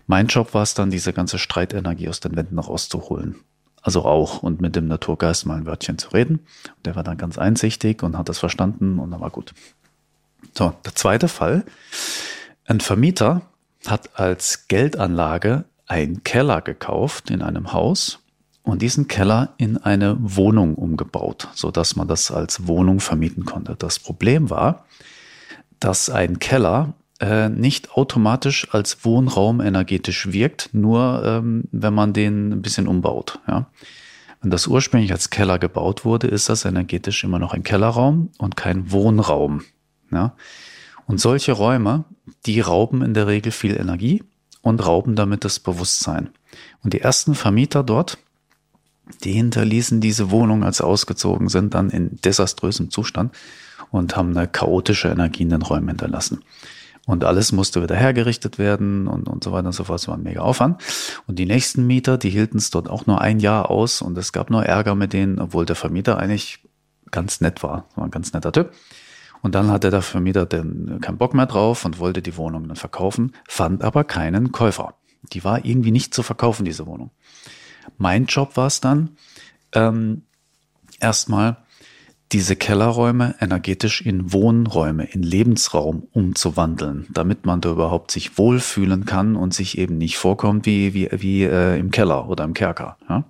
Mein 0.07 0.27
Job 0.27 0.53
war 0.53 0.63
es 0.63 0.73
dann, 0.73 0.89
diese 0.89 1.13
ganze 1.13 1.37
Streitenergie 1.37 2.09
aus 2.09 2.21
den 2.21 2.35
Wänden 2.35 2.59
rauszuholen. 2.59 3.35
Also 3.81 4.05
auch 4.05 4.41
und 4.41 4.61
mit 4.61 4.75
dem 4.75 4.87
Naturgeist 4.87 5.45
mal 5.45 5.57
ein 5.57 5.65
Wörtchen 5.65 5.97
zu 5.97 6.09
reden. 6.09 6.39
Der 6.85 6.95
war 6.95 7.03
dann 7.03 7.17
ganz 7.17 7.37
einsichtig 7.37 8.03
und 8.03 8.17
hat 8.17 8.29
das 8.29 8.39
verstanden 8.39 8.99
und 8.99 9.11
dann 9.11 9.19
war 9.19 9.31
gut. 9.31 9.53
So, 10.53 10.73
der 10.85 10.95
zweite 10.95 11.27
Fall. 11.27 11.65
Ein 12.65 12.79
Vermieter 12.79 13.41
hat 13.87 14.19
als 14.19 14.67
Geldanlage 14.67 15.65
einen 15.87 16.23
Keller 16.23 16.61
gekauft 16.61 17.29
in 17.29 17.41
einem 17.41 17.73
Haus 17.73 18.19
und 18.63 18.81
diesen 18.81 19.07
Keller 19.07 19.53
in 19.57 19.77
eine 19.77 20.17
Wohnung 20.19 20.75
umgebaut, 20.75 21.47
so 21.53 21.71
dass 21.71 21.95
man 21.95 22.07
das 22.07 22.31
als 22.31 22.67
Wohnung 22.67 22.99
vermieten 22.99 23.45
konnte. 23.45 23.75
Das 23.77 23.99
Problem 23.99 24.49
war, 24.49 24.85
dass 25.79 26.09
ein 26.09 26.39
Keller 26.39 26.93
äh, 27.19 27.49
nicht 27.49 27.91
automatisch 27.91 28.67
als 28.71 29.03
Wohnraum 29.03 29.61
energetisch 29.61 30.31
wirkt, 30.31 30.69
nur 30.73 31.23
ähm, 31.25 31.65
wenn 31.71 31.93
man 31.93 32.13
den 32.13 32.53
ein 32.53 32.61
bisschen 32.61 32.87
umbaut. 32.87 33.39
Ja. 33.47 33.67
Wenn 34.41 34.51
das 34.51 34.67
ursprünglich 34.67 35.11
als 35.11 35.29
Keller 35.29 35.59
gebaut 35.59 36.05
wurde, 36.05 36.27
ist 36.27 36.49
das 36.49 36.65
energetisch 36.65 37.23
immer 37.23 37.37
noch 37.37 37.53
ein 37.53 37.63
Kellerraum 37.63 38.29
und 38.37 38.55
kein 38.55 38.91
Wohnraum. 38.91 39.61
Ja. 40.11 40.35
Und 41.11 41.19
solche 41.19 41.51
Räume, 41.51 42.05
die 42.45 42.61
rauben 42.61 43.01
in 43.01 43.13
der 43.13 43.27
Regel 43.27 43.51
viel 43.51 43.75
Energie 43.75 44.23
und 44.61 44.85
rauben 44.85 45.17
damit 45.17 45.43
das 45.43 45.59
Bewusstsein. 45.59 46.29
Und 46.83 46.93
die 46.93 47.01
ersten 47.01 47.35
Vermieter 47.35 47.83
dort, 47.83 48.17
die 49.25 49.33
hinterließen 49.33 49.99
diese 49.99 50.31
Wohnung, 50.31 50.63
als 50.63 50.77
sie 50.77 50.85
ausgezogen 50.85 51.49
sind, 51.49 51.73
dann 51.73 51.89
in 51.89 52.15
desaströsem 52.21 52.91
Zustand 52.91 53.35
und 53.91 54.15
haben 54.15 54.37
eine 54.37 54.47
chaotische 54.47 55.09
Energie 55.09 55.43
in 55.43 55.49
den 55.49 55.63
Räumen 55.63 55.89
hinterlassen. 55.89 56.45
Und 57.05 57.25
alles 57.25 57.51
musste 57.51 57.83
wieder 57.83 57.95
hergerichtet 57.95 58.57
werden 58.57 59.07
und, 59.07 59.27
und 59.27 59.43
so 59.43 59.51
weiter 59.51 59.67
und 59.67 59.73
so 59.73 59.83
fort. 59.83 59.99
Es 59.99 60.07
war 60.07 60.15
ein 60.15 60.23
mega 60.23 60.39
Aufwand. 60.39 60.81
Und 61.27 61.39
die 61.39 61.45
nächsten 61.45 61.85
Mieter, 61.85 62.17
die 62.17 62.29
hielten 62.29 62.57
es 62.57 62.69
dort 62.69 62.89
auch 62.89 63.05
nur 63.05 63.19
ein 63.19 63.41
Jahr 63.41 63.69
aus 63.69 64.01
und 64.01 64.17
es 64.17 64.31
gab 64.31 64.49
nur 64.49 64.63
Ärger 64.63 64.95
mit 64.95 65.11
denen, 65.11 65.39
obwohl 65.39 65.65
der 65.65 65.75
Vermieter 65.75 66.19
eigentlich 66.19 66.59
ganz 67.09 67.41
nett 67.41 67.63
war. 67.63 67.89
War 67.95 68.05
ein 68.05 68.11
ganz 68.11 68.31
netter 68.31 68.53
Typ. 68.53 68.71
Und 69.41 69.55
dann 69.55 69.69
hatte 69.69 69.89
der 69.89 70.01
Vermieter 70.01 70.45
dann 70.45 70.99
keinen 71.01 71.17
Bock 71.17 71.33
mehr 71.33 71.47
drauf 71.47 71.85
und 71.85 71.99
wollte 71.99 72.21
die 72.21 72.37
Wohnung 72.37 72.67
dann 72.67 72.75
verkaufen, 72.77 73.33
fand 73.47 73.83
aber 73.83 74.03
keinen 74.03 74.51
Käufer. 74.51 74.95
Die 75.33 75.43
war 75.43 75.65
irgendwie 75.65 75.91
nicht 75.91 76.13
zu 76.13 76.23
verkaufen, 76.23 76.65
diese 76.65 76.85
Wohnung. 76.85 77.11
Mein 77.97 78.25
Job 78.25 78.57
war 78.57 78.67
es 78.67 78.81
dann, 78.81 79.17
ähm, 79.73 80.23
erstmal 80.99 81.57
diese 82.31 82.55
Kellerräume 82.55 83.35
energetisch 83.41 84.01
in 84.01 84.31
Wohnräume, 84.31 85.03
in 85.03 85.21
Lebensraum 85.21 86.07
umzuwandeln, 86.13 87.07
damit 87.09 87.45
man 87.45 87.59
da 87.59 87.71
überhaupt 87.71 88.11
sich 88.11 88.37
wohlfühlen 88.37 89.05
kann 89.05 89.35
und 89.35 89.53
sich 89.53 89.77
eben 89.77 89.97
nicht 89.97 90.17
vorkommt 90.17 90.65
wie, 90.65 90.93
wie, 90.93 91.09
wie 91.11 91.43
äh, 91.43 91.77
im 91.77 91.91
Keller 91.91 92.29
oder 92.29 92.45
im 92.45 92.53
Kerker. 92.53 92.97
Ja? 93.09 93.25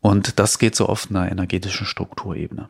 Und 0.00 0.38
das 0.38 0.58
geht 0.58 0.76
so 0.76 0.86
auf 0.86 1.10
einer 1.10 1.30
energetischen 1.30 1.86
Strukturebene. 1.86 2.68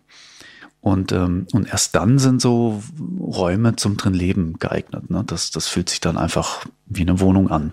Und, 0.81 1.13
ähm, 1.13 1.47
und 1.53 1.69
erst 1.69 1.95
dann 1.95 2.19
sind 2.19 2.41
so 2.41 2.83
Räume 3.21 3.77
zum 3.77 3.97
drin 3.97 4.15
Leben 4.15 4.59
geeignet. 4.59 5.11
Ne? 5.11 5.25
Das, 5.27 5.51
das 5.51 5.67
fühlt 5.67 5.91
sich 5.91 6.01
dann 6.01 6.17
einfach 6.17 6.67
wie 6.87 7.03
eine 7.03 7.21
Wohnung 7.21 7.51
an. 7.51 7.73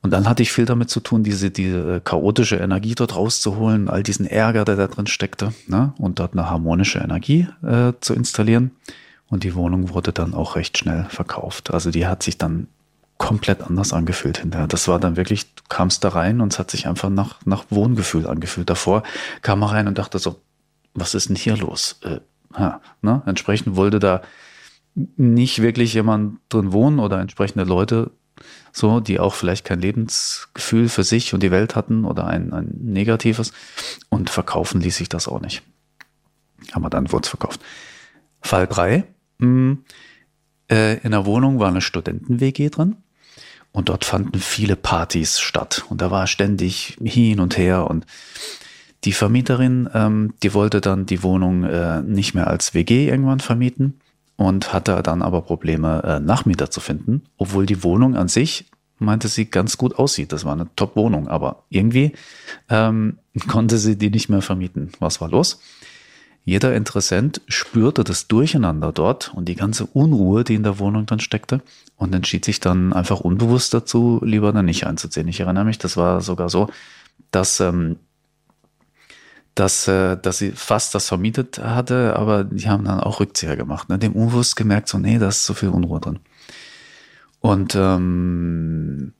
Und 0.00 0.12
dann 0.12 0.28
hatte 0.28 0.42
ich 0.42 0.52
viel 0.52 0.64
damit 0.64 0.90
zu 0.90 1.00
tun, 1.00 1.24
diese, 1.24 1.50
diese 1.50 2.00
chaotische 2.00 2.56
Energie 2.56 2.94
dort 2.94 3.16
rauszuholen, 3.16 3.88
all 3.88 4.04
diesen 4.04 4.26
Ärger, 4.26 4.64
der 4.64 4.76
da 4.76 4.86
drin 4.86 5.08
steckte, 5.08 5.52
ne? 5.66 5.92
und 5.98 6.20
dort 6.20 6.34
eine 6.34 6.48
harmonische 6.48 7.00
Energie 7.00 7.48
äh, 7.62 7.92
zu 8.00 8.14
installieren. 8.14 8.70
Und 9.28 9.42
die 9.42 9.54
Wohnung 9.54 9.90
wurde 9.90 10.12
dann 10.12 10.34
auch 10.34 10.56
recht 10.56 10.78
schnell 10.78 11.06
verkauft. 11.10 11.74
Also 11.74 11.90
die 11.90 12.06
hat 12.06 12.22
sich 12.22 12.38
dann 12.38 12.68
komplett 13.18 13.62
anders 13.62 13.92
angefühlt 13.92 14.38
hinterher. 14.38 14.68
Das 14.68 14.86
war 14.86 15.00
dann 15.00 15.16
wirklich, 15.16 15.52
du 15.54 15.62
kamst 15.68 16.04
da 16.04 16.10
rein 16.10 16.40
und 16.40 16.52
es 16.52 16.58
hat 16.58 16.70
sich 16.70 16.86
einfach 16.86 17.10
nach, 17.10 17.44
nach 17.44 17.64
Wohngefühl 17.68 18.26
angefühlt. 18.26 18.70
Davor 18.70 19.02
kam 19.42 19.62
er 19.62 19.72
rein 19.72 19.88
und 19.88 19.98
dachte 19.98 20.20
so, 20.20 20.40
was 20.94 21.14
ist 21.14 21.28
denn 21.28 21.36
hier 21.36 21.56
los? 21.56 22.00
Äh, 22.02 22.20
ha, 22.54 22.80
ne? 23.02 23.22
Entsprechend 23.26 23.76
wollte 23.76 23.98
da 23.98 24.22
nicht 25.16 25.62
wirklich 25.62 25.94
jemand 25.94 26.40
drin 26.48 26.72
wohnen 26.72 26.98
oder 26.98 27.20
entsprechende 27.20 27.64
Leute 27.64 28.10
so, 28.72 29.00
die 29.00 29.18
auch 29.18 29.34
vielleicht 29.34 29.64
kein 29.64 29.80
Lebensgefühl 29.80 30.88
für 30.88 31.04
sich 31.04 31.34
und 31.34 31.42
die 31.42 31.50
Welt 31.50 31.74
hatten 31.74 32.04
oder 32.04 32.26
ein, 32.26 32.52
ein 32.52 32.70
negatives. 32.80 33.52
Und 34.08 34.30
verkaufen 34.30 34.80
ließ 34.80 34.96
sich 34.96 35.08
das 35.08 35.28
auch 35.28 35.40
nicht. 35.40 35.62
Aber 36.72 36.90
dann 36.90 37.10
wurde 37.12 37.24
es 37.24 37.28
verkauft. 37.28 37.60
Fall 38.40 38.66
drei 38.66 39.04
hm, 39.40 39.84
äh, 40.70 40.98
in 40.98 41.12
der 41.12 41.26
Wohnung 41.26 41.58
war 41.58 41.68
eine 41.68 41.80
Studenten-WG 41.80 42.70
drin. 42.70 42.96
Und 43.70 43.90
dort 43.90 44.04
fanden 44.04 44.38
viele 44.38 44.76
Partys 44.76 45.40
statt. 45.40 45.84
Und 45.88 46.00
da 46.00 46.10
war 46.10 46.26
ständig 46.26 46.96
hin 47.02 47.40
und 47.40 47.56
her. 47.58 47.88
Und 47.88 48.06
die 49.04 49.12
Vermieterin, 49.12 49.88
ähm, 49.94 50.34
die 50.42 50.54
wollte 50.54 50.80
dann 50.80 51.06
die 51.06 51.22
Wohnung 51.22 51.64
äh, 51.64 52.02
nicht 52.02 52.34
mehr 52.34 52.48
als 52.48 52.74
WG 52.74 53.08
irgendwann 53.08 53.40
vermieten, 53.40 54.00
und 54.38 54.72
hatte 54.72 55.02
dann 55.02 55.20
aber 55.20 55.42
Probleme, 55.42 56.02
äh, 56.04 56.20
Nachmieter 56.20 56.70
zu 56.70 56.80
finden, 56.80 57.22
obwohl 57.36 57.66
die 57.66 57.82
Wohnung 57.82 58.14
an 58.14 58.28
sich, 58.28 58.70
meinte 59.00 59.26
sie, 59.26 59.46
ganz 59.46 59.76
gut 59.76 59.98
aussieht. 59.98 60.32
Das 60.32 60.44
war 60.44 60.52
eine 60.52 60.68
Top-Wohnung, 60.76 61.28
aber 61.28 61.64
irgendwie 61.68 62.12
ähm, 62.70 63.18
konnte 63.48 63.78
sie 63.78 63.98
die 63.98 64.10
nicht 64.10 64.28
mehr 64.28 64.40
vermieten. 64.40 64.92
Was 65.00 65.20
war 65.20 65.28
los? 65.28 65.60
Jeder 66.44 66.74
Interessent 66.74 67.42
spürte 67.48 68.04
das 68.04 68.28
Durcheinander 68.28 68.92
dort 68.92 69.34
und 69.34 69.48
die 69.48 69.56
ganze 69.56 69.86
Unruhe, 69.86 70.44
die 70.44 70.54
in 70.54 70.62
der 70.62 70.78
Wohnung 70.78 71.04
dann 71.04 71.20
steckte 71.20 71.60
und 71.96 72.14
entschied 72.14 72.44
sich 72.44 72.60
dann 72.60 72.92
einfach 72.92 73.20
unbewusst 73.20 73.74
dazu, 73.74 74.20
lieber 74.24 74.52
dann 74.52 74.64
nicht 74.66 74.86
einzuziehen. 74.86 75.28
Ich 75.28 75.40
erinnere 75.40 75.64
mich, 75.64 75.78
das 75.78 75.96
war 75.96 76.20
sogar 76.20 76.48
so, 76.48 76.70
dass 77.32 77.58
ähm, 77.58 77.96
dass, 79.58 79.88
äh, 79.88 80.16
dass 80.16 80.38
sie 80.38 80.52
fast 80.52 80.94
das 80.94 81.08
vermietet 81.08 81.58
hatte, 81.58 82.14
aber 82.16 82.44
die 82.44 82.68
haben 82.68 82.84
dann 82.84 83.00
auch 83.00 83.18
Rückzieher 83.18 83.56
gemacht. 83.56 83.88
Ne? 83.88 83.98
Dem 83.98 84.12
unbewusst 84.12 84.54
gemerkt, 84.54 84.88
so, 84.88 84.98
nee, 84.98 85.18
da 85.18 85.28
ist 85.28 85.44
zu 85.44 85.54
viel 85.54 85.70
Unruhe 85.70 86.00
drin. 86.00 86.20
Und 87.40 87.74
ähm, 87.74 89.14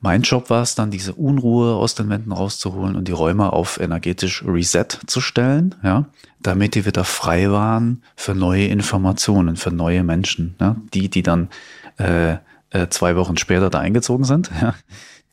mein 0.00 0.22
Job 0.22 0.50
war 0.50 0.62
es 0.62 0.74
dann, 0.74 0.90
diese 0.90 1.14
Unruhe 1.14 1.74
aus 1.76 1.94
den 1.94 2.08
Wänden 2.08 2.32
rauszuholen 2.32 2.96
und 2.96 3.06
die 3.06 3.12
Räume 3.12 3.52
auf 3.52 3.78
energetisch 3.78 4.44
Reset 4.44 4.86
zu 5.06 5.20
stellen, 5.20 5.76
ja, 5.82 6.06
damit 6.40 6.74
die 6.74 6.86
wieder 6.86 7.04
frei 7.04 7.50
waren 7.50 8.02
für 8.16 8.34
neue 8.34 8.66
Informationen, 8.66 9.56
für 9.56 9.70
neue 9.70 10.02
Menschen, 10.02 10.56
ja, 10.60 10.76
die, 10.92 11.08
die 11.08 11.22
dann 11.22 11.48
äh, 11.98 12.36
äh, 12.70 12.88
zwei 12.90 13.14
Wochen 13.16 13.36
später 13.36 13.70
da 13.70 13.78
eingezogen 13.78 14.24
sind, 14.24 14.50
ja, 14.60 14.74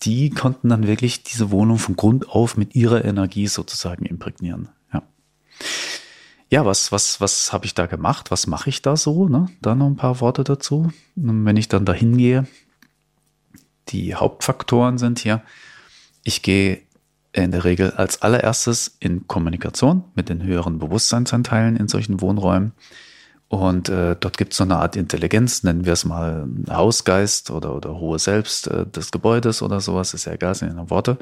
die 0.04 0.30
konnten 0.30 0.70
dann 0.70 0.88
wirklich 0.88 1.24
diese 1.24 1.52
Wohnung 1.52 1.78
von 1.78 1.96
Grund 1.96 2.30
auf 2.30 2.58
mit 2.58 2.76
ihrer 2.76 3.06
Energie 3.06 3.48
sozusagen 3.48 4.06
imprägnieren. 4.06 4.70
Ja, 4.92 5.04
ja 6.50 6.66
was, 6.66 6.92
was, 6.92 7.22
was 7.22 7.54
habe 7.54 7.66
ich 7.66 7.74
da 7.74 7.86
gemacht? 7.86 8.32
Was 8.32 8.48
mache 8.48 8.70
ich 8.70 8.82
da 8.82 8.96
so? 8.96 9.28
Ne? 9.28 9.48
Da 9.62 9.76
noch 9.76 9.88
ein 9.88 9.96
paar 9.96 10.20
Worte 10.20 10.44
dazu. 10.44 10.92
Und 11.16 11.46
wenn 11.46 11.58
ich 11.58 11.68
dann 11.68 11.86
dahin 11.86 12.18
gehe, 12.18 12.48
die 13.90 14.16
Hauptfaktoren 14.16 14.98
sind 14.98 15.20
hier, 15.20 15.42
ich 16.24 16.42
gehe 16.42 16.82
in 17.34 17.52
der 17.52 17.64
Regel 17.64 17.92
als 17.92 18.22
allererstes 18.22 18.98
in 19.00 19.28
Kommunikation 19.28 20.04
mit 20.16 20.30
den 20.30 20.44
höheren 20.44 20.80
Bewusstseinsanteilen 20.80 21.78
in 21.78 21.88
solchen 21.88 22.22
Wohnräumen. 22.22 22.74
Und 23.52 23.90
äh, 23.90 24.16
dort 24.18 24.38
gibt 24.38 24.54
es 24.54 24.58
so 24.60 24.64
eine 24.64 24.78
Art 24.78 24.96
Intelligenz, 24.96 25.64
nennen 25.64 25.84
wir 25.84 25.92
es 25.92 26.06
mal 26.06 26.48
Hausgeist 26.70 27.52
oder, 27.52 27.76
oder 27.76 28.00
hohe 28.00 28.18
Selbst 28.18 28.68
äh, 28.68 28.86
des 28.86 29.12
Gebäudes 29.12 29.62
oder 29.62 29.82
sowas, 29.82 30.14
ist 30.14 30.24
ja 30.24 30.32
egal, 30.32 30.56
sind 30.56 30.74
ja 30.74 30.90
Worte. 30.90 31.18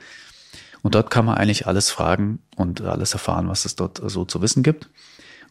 Und 0.83 0.93
dort 0.93 1.09
kann 1.09 1.25
man 1.25 1.39
eigentlich 1.39 1.65
alles 1.65 1.89
fragen 1.89 2.38
und 2.55 2.81
alles 2.81 3.13
erfahren, 3.13 3.48
was 3.48 3.65
es 3.65 3.75
dort 3.75 4.00
so 4.05 4.25
zu 4.25 4.43
wissen 4.43 4.62
gibt. 4.62 4.91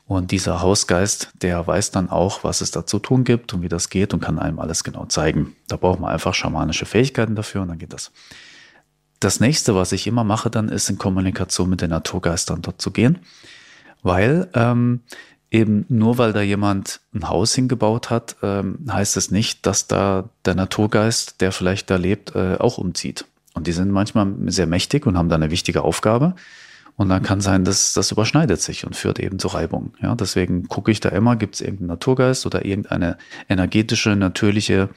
Und 0.06 0.30
dieser 0.30 0.62
Hausgeist, 0.62 1.32
der 1.42 1.66
weiß 1.66 1.90
dann 1.90 2.11
auch, 2.11 2.44
was 2.44 2.61
es 2.61 2.70
da 2.70 2.87
zu 2.87 3.00
tun 3.00 3.25
gibt 3.25 3.52
und 3.54 3.62
wie 3.62 3.68
das 3.68 3.90
geht 3.90 4.14
und 4.14 4.20
kann 4.20 4.38
einem 4.38 4.61
alles 4.61 4.85
genau 4.85 5.04
zeigen. 5.06 5.56
Da 5.66 5.75
braucht 5.75 5.99
man 5.99 6.12
einfach 6.12 6.32
schamanische 6.32 6.87
Fähigkeiten 6.87 7.35
dafür 7.35 7.62
und 7.62 7.68
dann 7.68 7.78
geht 7.78 7.92
das. 7.92 8.12
Das 9.18 9.40
nächste, 9.40 9.75
was 9.75 9.90
ich 9.90 10.06
immer 10.06 10.23
mache, 10.23 10.49
dann 10.49 10.68
ist 10.68 10.88
in 10.88 10.97
Kommunikation 10.97 11.70
mit 11.70 11.80
den 11.80 11.90
Naturgeistern 11.90 12.62
dort 12.62 12.80
zu 12.80 12.92
gehen, 12.92 13.18
weil 14.04 14.49
ähm, 14.54 15.00
eben 15.50 15.87
nur 15.88 16.19
weil 16.19 16.33
da 16.33 16.43
jemand 16.43 17.00
ein 17.14 17.28
Haus 17.28 17.55
hingebaut 17.55 18.11
hat, 18.11 18.37
ähm, 18.43 18.87
heißt 18.90 19.17
es 19.17 19.31
nicht, 19.31 19.67
dass 19.67 19.87
da 19.87 20.28
der 20.45 20.55
Naturgeist, 20.55 21.40
der 21.40 21.52
vielleicht 21.52 21.90
da 21.90 21.97
lebt, 21.97 22.35
äh, 22.35 22.57
auch 22.59 22.78
umzieht. 22.78 23.25
Und 23.55 23.67
die 23.67 23.73
sind 23.73 23.90
manchmal 23.90 24.33
sehr 24.47 24.67
mächtig 24.67 25.07
und 25.07 25.17
haben 25.17 25.28
da 25.28 25.37
eine 25.37 25.50
wichtige 25.50 25.83
Aufgabe. 25.83 26.35
Und 26.97 27.09
dann 27.09 27.23
kann 27.23 27.40
sein, 27.40 27.64
dass 27.64 27.93
das 27.93 28.11
überschneidet 28.11 28.61
sich 28.61 28.85
und 28.85 28.97
führt 28.97 29.21
eben 29.21 29.38
zu 29.38 29.49
Reibung. 29.49 29.95
Ja, 30.02 30.17
deswegen 30.17 30.67
gucke 30.67 30.90
ich 30.90 30.99
da 31.00 31.11
immer, 31.11 31.37
gibt 31.37 31.55
es 31.55 31.61
irgendeinen 31.61 31.88
Naturgeist 31.88 32.45
oder 32.45 32.64
irgendeine 32.64 33.19
energetische, 33.49 34.17
natürliche 34.17 34.88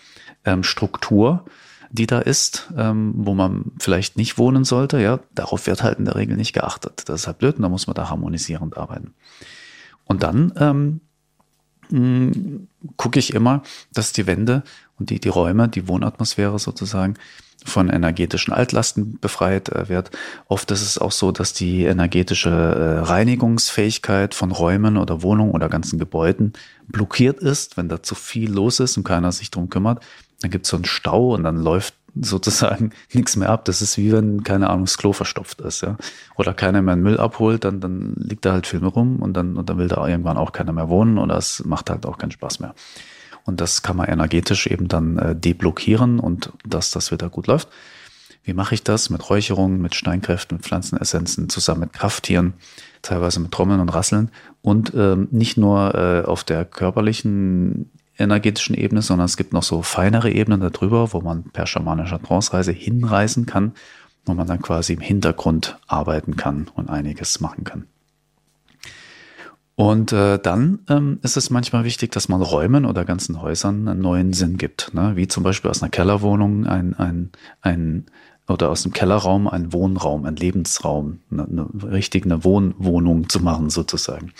ähm, 0.43 0.63
Struktur, 0.63 1.45
die 1.91 2.07
da 2.07 2.19
ist, 2.19 2.71
ähm, 2.75 3.13
wo 3.15 3.35
man 3.35 3.71
vielleicht 3.77 4.17
nicht 4.17 4.39
wohnen 4.39 4.63
sollte. 4.63 4.99
Ja, 4.99 5.19
darauf 5.35 5.67
wird 5.67 5.83
halt 5.83 5.99
in 5.99 6.05
der 6.05 6.15
Regel 6.15 6.37
nicht 6.37 6.53
geachtet. 6.53 7.03
Das 7.05 7.21
ist 7.21 7.27
halt 7.27 7.37
blöd 7.37 7.57
und 7.57 7.61
da 7.61 7.69
muss 7.69 7.85
man 7.85 7.93
da 7.93 8.09
harmonisierend 8.09 8.77
arbeiten. 8.77 9.13
Und 10.11 10.23
dann 10.23 10.51
ähm, 10.57 10.99
hm, 11.87 12.67
gucke 12.97 13.17
ich 13.17 13.33
immer, 13.33 13.63
dass 13.93 14.11
die 14.11 14.27
Wände 14.27 14.63
und 14.99 15.09
die, 15.09 15.21
die 15.21 15.29
Räume, 15.29 15.69
die 15.69 15.87
Wohnatmosphäre 15.87 16.59
sozusagen, 16.59 17.13
von 17.63 17.89
energetischen 17.89 18.53
Altlasten 18.53 19.19
befreit 19.21 19.69
äh, 19.69 19.87
wird. 19.87 20.11
Oft 20.49 20.69
ist 20.71 20.81
es 20.81 20.97
auch 20.97 21.13
so, 21.13 21.31
dass 21.31 21.53
die 21.53 21.85
energetische 21.85 22.49
äh, 22.49 22.99
Reinigungsfähigkeit 23.07 24.33
von 24.33 24.51
Räumen 24.51 24.97
oder 24.97 25.21
Wohnungen 25.21 25.51
oder 25.51 25.69
ganzen 25.69 25.97
Gebäuden 25.97 26.53
blockiert 26.87 27.39
ist, 27.39 27.77
wenn 27.77 27.87
da 27.87 28.03
zu 28.03 28.15
viel 28.15 28.51
los 28.51 28.81
ist 28.81 28.97
und 28.97 29.05
keiner 29.05 29.31
sich 29.31 29.49
drum 29.49 29.69
kümmert. 29.69 30.03
Dann 30.41 30.51
gibt 30.51 30.65
es 30.65 30.71
so 30.71 30.75
einen 30.75 30.85
Stau 30.85 31.35
und 31.35 31.43
dann 31.43 31.55
läuft 31.55 31.93
sozusagen 32.19 32.91
nichts 33.13 33.35
mehr 33.35 33.49
ab. 33.49 33.65
Das 33.65 33.81
ist 33.81 33.97
wie 33.97 34.11
wenn, 34.11 34.43
keine 34.43 34.69
Ahnung, 34.69 34.85
das 34.85 34.97
Klo 34.97 35.13
verstopft 35.13 35.61
ist, 35.61 35.81
ja. 35.81 35.97
Oder 36.35 36.53
keiner 36.53 36.81
mehr 36.81 36.95
Müll 36.95 37.19
abholt, 37.19 37.63
dann, 37.63 37.79
dann 37.79 38.13
liegt 38.17 38.45
da 38.45 38.53
halt 38.53 38.67
Filme 38.67 38.87
rum 38.87 39.17
und 39.17 39.33
dann, 39.33 39.57
und 39.57 39.69
dann 39.69 39.77
will 39.77 39.87
da 39.87 40.07
irgendwann 40.07 40.37
auch 40.37 40.51
keiner 40.51 40.73
mehr 40.73 40.89
wohnen 40.89 41.17
oder 41.17 41.37
es 41.37 41.63
macht 41.65 41.89
halt 41.89 42.05
auch 42.05 42.17
keinen 42.17 42.31
Spaß 42.31 42.59
mehr. 42.59 42.73
Und 43.45 43.59
das 43.61 43.81
kann 43.81 43.97
man 43.97 44.07
energetisch 44.07 44.67
eben 44.67 44.87
dann 44.87 45.17
äh, 45.17 45.35
deblockieren 45.35 46.19
und 46.19 46.51
dass 46.65 46.91
das 46.91 47.11
wieder 47.11 47.29
gut 47.29 47.47
läuft. 47.47 47.69
Wie 48.43 48.53
mache 48.53 48.73
ich 48.73 48.83
das? 48.83 49.09
Mit 49.09 49.29
Räucherungen, 49.29 49.81
mit 49.81 49.93
Steinkräften, 49.93 50.57
mit 50.57 50.65
Pflanzenessenzen, 50.65 51.49
zusammen 51.49 51.81
mit 51.81 51.93
Krafttieren, 51.93 52.53
teilweise 53.01 53.39
mit 53.39 53.51
Trommeln 53.51 53.79
und 53.79 53.89
Rasseln. 53.89 54.31
Und 54.61 54.93
ähm, 54.95 55.27
nicht 55.31 55.57
nur 55.57 55.93
äh, 55.95 56.25
auf 56.25 56.43
der 56.43 56.65
körperlichen 56.65 57.91
energetischen 58.21 58.75
Ebene, 58.75 59.01
sondern 59.01 59.25
es 59.25 59.37
gibt 59.37 59.53
noch 59.53 59.63
so 59.63 59.81
feinere 59.81 60.31
Ebenen 60.31 60.61
darüber, 60.61 61.13
wo 61.13 61.21
man 61.21 61.43
per 61.43 61.67
schamanischer 61.67 62.21
Trance-Reise 62.21 62.71
hinreisen 62.71 63.45
kann, 63.45 63.73
wo 64.25 64.33
man 64.33 64.47
dann 64.47 64.61
quasi 64.61 64.93
im 64.93 65.01
Hintergrund 65.01 65.79
arbeiten 65.87 66.35
kann 66.35 66.69
und 66.75 66.89
einiges 66.89 67.39
machen 67.39 67.63
kann. 67.63 67.87
Und 69.75 70.11
äh, 70.11 70.37
dann 70.37 70.79
ähm, 70.89 71.19
ist 71.23 71.37
es 71.37 71.49
manchmal 71.49 71.83
wichtig, 71.83 72.11
dass 72.11 72.29
man 72.29 72.41
Räumen 72.41 72.85
oder 72.85 73.03
ganzen 73.03 73.41
Häusern 73.41 73.87
einen 73.87 74.01
neuen 74.01 74.33
Sinn 74.33 74.57
gibt, 74.57 74.93
ne? 74.93 75.15
wie 75.15 75.27
zum 75.27 75.43
Beispiel 75.43 75.71
aus 75.71 75.81
einer 75.81 75.89
Kellerwohnung 75.89 76.67
ein, 76.67 76.93
ein, 76.93 77.31
ein 77.61 78.05
oder 78.47 78.69
aus 78.69 78.83
dem 78.83 78.91
Kellerraum 78.91 79.47
ein 79.47 79.73
Wohnraum, 79.73 80.25
ein 80.25 80.35
Lebensraum, 80.35 81.19
eine, 81.31 81.45
eine 81.45 81.67
richtig 81.91 82.25
eine 82.25 82.43
Wohnwohnung 82.43 83.29
zu 83.29 83.39
machen 83.39 83.69
sozusagen. 83.69 84.33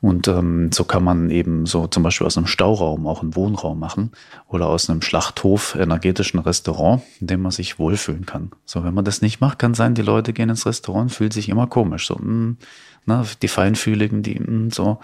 Und 0.00 0.28
ähm, 0.28 0.72
so 0.72 0.84
kann 0.84 1.04
man 1.04 1.30
eben 1.30 1.66
so 1.66 1.86
zum 1.86 2.02
Beispiel 2.02 2.26
aus 2.26 2.38
einem 2.38 2.46
Stauraum 2.46 3.06
auch 3.06 3.20
einen 3.22 3.36
Wohnraum 3.36 3.78
machen 3.78 4.12
oder 4.48 4.68
aus 4.68 4.88
einem 4.88 5.02
Schlachthof 5.02 5.74
energetischen 5.74 6.40
Restaurant, 6.40 7.02
in 7.20 7.26
dem 7.26 7.42
man 7.42 7.52
sich 7.52 7.78
wohlfühlen 7.78 8.24
kann. 8.24 8.50
So, 8.64 8.82
wenn 8.82 8.94
man 8.94 9.04
das 9.04 9.20
nicht 9.20 9.40
macht, 9.40 9.58
kann 9.58 9.74
sein, 9.74 9.94
die 9.94 10.02
Leute 10.02 10.32
gehen 10.32 10.48
ins 10.48 10.64
Restaurant, 10.64 11.12
fühlen 11.12 11.32
sich 11.32 11.50
immer 11.50 11.66
komisch. 11.66 12.06
So, 12.06 12.14
mh, 12.14 12.22
hm, 12.22 12.56
ne, 13.04 13.24
die 13.42 13.48
Feinfühligen, 13.48 14.22
die 14.22 14.40
mh, 14.40 14.46
hm, 14.46 14.70
so, 14.70 15.00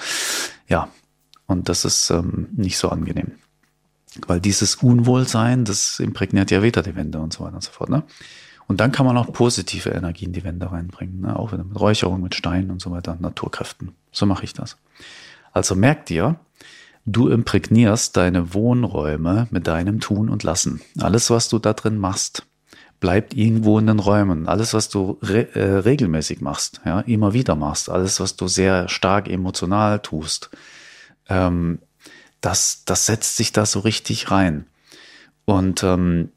ja. 0.67 0.89
Und 1.47 1.69
das 1.69 1.85
ist 1.85 2.11
ähm, 2.11 2.49
nicht 2.57 2.79
so 2.79 2.89
angenehm. 2.89 3.33
Weil 4.27 4.41
dieses 4.41 4.77
Unwohlsein, 4.77 5.65
das 5.65 6.01
imprägniert 6.01 6.51
ja 6.51 6.63
wieder 6.63 6.83
die 6.83 6.97
Wände 6.97 7.19
und 7.19 7.35
so 7.35 7.45
weiter 7.45 7.57
und 7.57 7.63
so 7.63 7.71
fort. 7.71 7.91
Ne? 7.91 8.03
Und 8.69 8.81
dann 8.81 8.93
kann 8.93 9.07
man 9.07 9.17
auch 9.17 9.33
positive 9.33 9.91
Energie 9.91 10.25
in 10.25 10.33
die 10.33 10.45
Wände 10.45 10.71
reinbringen, 10.71 11.21
ne? 11.21 11.39
auch 11.39 11.53
wieder 11.53 11.65
mit 11.65 11.79
Räucherung, 11.79 12.23
mit 12.23 12.35
Steinen 12.35 12.71
und 12.71 12.81
so 12.81 12.91
weiter, 12.91 13.17
Naturkräften. 13.19 13.93
So 14.11 14.27
mache 14.27 14.45
ich 14.45 14.55
das. 14.55 14.77
Also 15.53 15.75
merk 15.75 16.07
dir, 16.07 16.41
du 17.05 17.29
imprägnierst 17.29 18.17
deine 18.17 18.55
Wohnräume 18.55 19.47
mit 19.51 19.67
deinem 19.69 20.01
Tun 20.01 20.29
und 20.29 20.43
Lassen. 20.43 20.81
Alles, 20.99 21.31
was 21.31 21.49
du 21.49 21.59
da 21.59 21.73
drin 21.73 21.99
machst, 21.99 22.45
bleibt 22.99 23.35
irgendwo 23.35 23.79
in 23.79 23.87
den 23.87 24.01
Räumen. 24.01 24.49
Alles, 24.49 24.75
was 24.75 24.89
du 24.89 25.19
re 25.23 25.55
äh, 25.55 25.79
regelmäßig 25.79 26.41
machst, 26.41 26.81
ja, 26.85 27.01
immer 27.01 27.33
wieder 27.33 27.55
machst, 27.55 27.89
alles, 27.89 28.21
was 28.21 28.37
du 28.37 28.49
sehr 28.49 28.89
stark 28.89 29.29
emotional 29.29 30.01
tust, 30.01 30.51
ähm, 31.29 31.79
das, 32.41 32.83
das 32.85 33.07
setzt 33.07 33.37
sich 33.37 33.53
da 33.53 33.67
so 33.67 33.81
richtig 33.81 34.31
rein. 34.31 34.67
Und 35.45 35.83
ähm, 35.85 36.31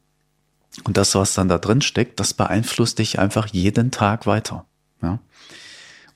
und 0.84 0.96
das, 0.96 1.14
was 1.14 1.34
dann 1.34 1.48
da 1.48 1.58
drin 1.58 1.80
steckt, 1.80 2.20
das 2.20 2.34
beeinflusst 2.34 2.98
dich 2.98 3.18
einfach 3.18 3.46
jeden 3.48 3.90
Tag 3.90 4.26
weiter. 4.26 4.66
Ja? 5.02 5.18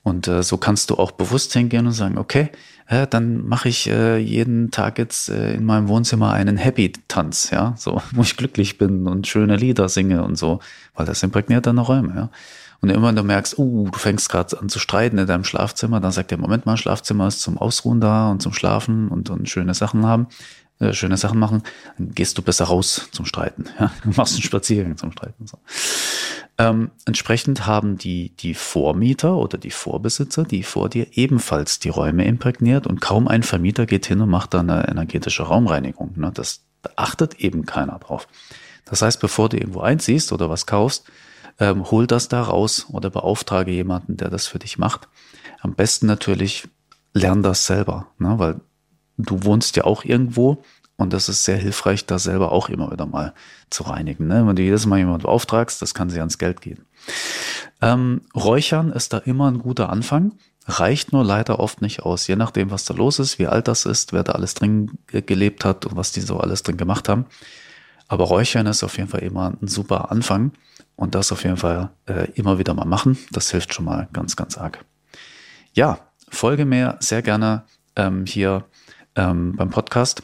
Und 0.03 0.27
äh, 0.27 0.43
so 0.43 0.57
kannst 0.57 0.89
du 0.89 0.95
auch 0.95 1.11
bewusst 1.11 1.53
hingehen 1.53 1.87
und 1.87 1.93
sagen, 1.93 2.17
okay, 2.17 2.51
äh, 2.87 3.07
dann 3.07 3.47
mache 3.47 3.69
ich 3.69 3.89
äh, 3.89 4.17
jeden 4.17 4.69
Tag 4.71 4.99
jetzt 4.99 5.29
äh, 5.29 5.55
in 5.55 5.65
meinem 5.65 5.87
Wohnzimmer 5.87 6.31
einen 6.31 6.57
Happy-Tanz, 6.57 7.49
ja, 7.49 7.73
so, 7.77 8.01
wo 8.11 8.21
ich 8.21 8.37
glücklich 8.37 8.77
bin 8.77 9.07
und 9.07 9.27
schöne 9.27 9.55
Lieder 9.55 9.89
singe 9.89 10.23
und 10.23 10.37
so, 10.37 10.59
weil 10.93 11.05
das 11.05 11.23
imprägniert 11.23 11.65
deine 11.65 11.81
Räume, 11.81 12.13
ja. 12.15 12.29
Und 12.81 12.91
immer 12.91 13.07
wenn 13.07 13.15
du 13.15 13.23
merkst, 13.23 13.57
uh, 13.57 13.89
du 13.89 13.97
fängst 13.97 14.29
gerade 14.29 14.59
an 14.59 14.69
zu 14.69 14.77
streiten 14.77 15.17
in 15.17 15.25
deinem 15.25 15.43
Schlafzimmer, 15.43 15.99
dann 15.99 16.11
sagt 16.11 16.29
der 16.29 16.37
Moment 16.37 16.67
mal, 16.67 16.77
Schlafzimmer 16.77 17.25
ist 17.25 17.41
zum 17.41 17.57
Ausruhen 17.57 17.99
da 17.99 18.29
und 18.29 18.43
zum 18.43 18.53
Schlafen 18.53 19.07
und, 19.07 19.31
und 19.31 19.49
schöne 19.49 19.73
Sachen 19.73 20.05
haben. 20.05 20.27
Äh, 20.79 20.93
schöne 20.93 21.15
Sachen 21.15 21.39
machen, 21.39 21.63
dann 21.97 22.11
gehst 22.13 22.37
du 22.37 22.41
besser 22.41 22.65
raus 22.65 23.07
zum 23.11 23.25
Streiten. 23.25 23.65
Ja? 23.79 23.91
Du 24.03 24.09
machst 24.09 24.33
einen 24.33 24.43
Spaziergang 24.43 24.97
zum 24.97 25.11
Streiten. 25.11 25.47
So. 25.47 25.57
Ähm, 26.57 26.91
entsprechend 27.05 27.65
haben 27.65 27.97
die, 27.97 28.35
die 28.37 28.53
Vormieter 28.53 29.37
oder 29.37 29.57
die 29.57 29.71
Vorbesitzer, 29.71 30.43
die 30.43 30.63
vor 30.63 30.89
dir 30.89 31.07
ebenfalls 31.13 31.79
die 31.79 31.89
Räume 31.89 32.25
imprägniert 32.25 32.87
und 32.87 33.01
kaum 33.01 33.27
ein 33.27 33.43
Vermieter 33.43 33.85
geht 33.85 34.05
hin 34.05 34.21
und 34.21 34.29
macht 34.29 34.53
da 34.53 34.61
eine 34.61 34.87
energetische 34.87 35.43
Raumreinigung. 35.43 36.13
Ne? 36.15 36.31
Das 36.33 36.65
da 36.85 36.91
achtet 36.97 37.39
eben 37.39 37.65
keiner 37.65 37.97
drauf. 37.97 38.27
Das 38.85 39.01
heißt, 39.01 39.19
bevor 39.19 39.49
du 39.49 39.57
irgendwo 39.57 39.81
einziehst 39.81 40.31
oder 40.31 40.49
was 40.49 40.67
kaufst, 40.67 41.05
ähm, 41.59 41.89
hol 41.89 42.05
das 42.05 42.27
da 42.27 42.43
raus 42.43 42.85
oder 42.91 43.09
beauftrage 43.09 43.71
jemanden, 43.71 44.17
der 44.17 44.29
das 44.29 44.45
für 44.45 44.59
dich 44.59 44.77
macht. 44.77 45.07
Am 45.61 45.73
besten 45.73 46.05
natürlich 46.05 46.67
lern 47.13 47.41
das 47.41 47.65
selber, 47.65 48.07
ne? 48.19 48.37
weil 48.37 48.61
du 49.17 49.43
wohnst 49.43 49.75
ja 49.75 49.83
auch 49.83 50.03
irgendwo 50.03 50.63
und 50.97 51.11
das 51.13 51.27
ist 51.29 51.43
sehr 51.43 51.57
hilfreich, 51.57 52.05
da 52.05 52.19
selber 52.19 52.51
auch 52.51 52.69
immer 52.69 52.91
wieder 52.91 53.05
mal 53.05 53.33
zu 53.69 53.83
reinigen. 53.83 54.27
Ne? 54.27 54.47
Wenn 54.47 54.55
du 54.55 54.61
jedes 54.61 54.85
Mal 54.85 54.99
jemand 54.99 55.23
beauftragst, 55.23 55.81
das 55.81 55.93
kann 55.93 56.09
sie 56.09 56.19
ans 56.19 56.37
Geld 56.37 56.61
gehen. 56.61 56.85
Ähm, 57.81 58.21
Räuchern 58.33 58.91
ist 58.91 59.13
da 59.13 59.17
immer 59.17 59.51
ein 59.51 59.59
guter 59.59 59.89
Anfang, 59.89 60.33
reicht 60.65 61.11
nur 61.11 61.23
leider 61.23 61.59
oft 61.59 61.81
nicht 61.81 62.03
aus, 62.03 62.27
je 62.27 62.35
nachdem, 62.35 62.71
was 62.71 62.85
da 62.85 62.93
los 62.93 63.19
ist, 63.19 63.39
wie 63.39 63.47
alt 63.47 63.67
das 63.67 63.85
ist, 63.85 64.13
wer 64.13 64.23
da 64.23 64.33
alles 64.33 64.53
drin 64.53 64.91
gelebt 65.07 65.65
hat 65.65 65.85
und 65.85 65.95
was 65.95 66.11
die 66.11 66.21
so 66.21 66.39
alles 66.39 66.63
drin 66.63 66.77
gemacht 66.77 67.09
haben. 67.09 67.25
Aber 68.07 68.25
Räuchern 68.25 68.67
ist 68.67 68.83
auf 68.83 68.97
jeden 68.97 69.09
Fall 69.09 69.21
immer 69.21 69.53
ein 69.61 69.67
super 69.67 70.11
Anfang 70.11 70.51
und 70.95 71.15
das 71.15 71.31
auf 71.31 71.43
jeden 71.43 71.57
Fall 71.57 71.89
äh, 72.05 72.29
immer 72.35 72.57
wieder 72.57 72.73
mal 72.73 72.85
machen. 72.85 73.17
Das 73.31 73.51
hilft 73.51 73.73
schon 73.73 73.85
mal 73.85 74.07
ganz, 74.13 74.35
ganz 74.35 74.57
arg. 74.57 74.85
Ja, 75.73 75.99
folge 76.29 76.65
mir 76.65 76.97
sehr 76.99 77.21
gerne 77.21 77.63
ähm, 77.95 78.25
hier 78.25 78.65
ähm, 79.15 79.55
beim 79.55 79.69
Podcast 79.69 80.23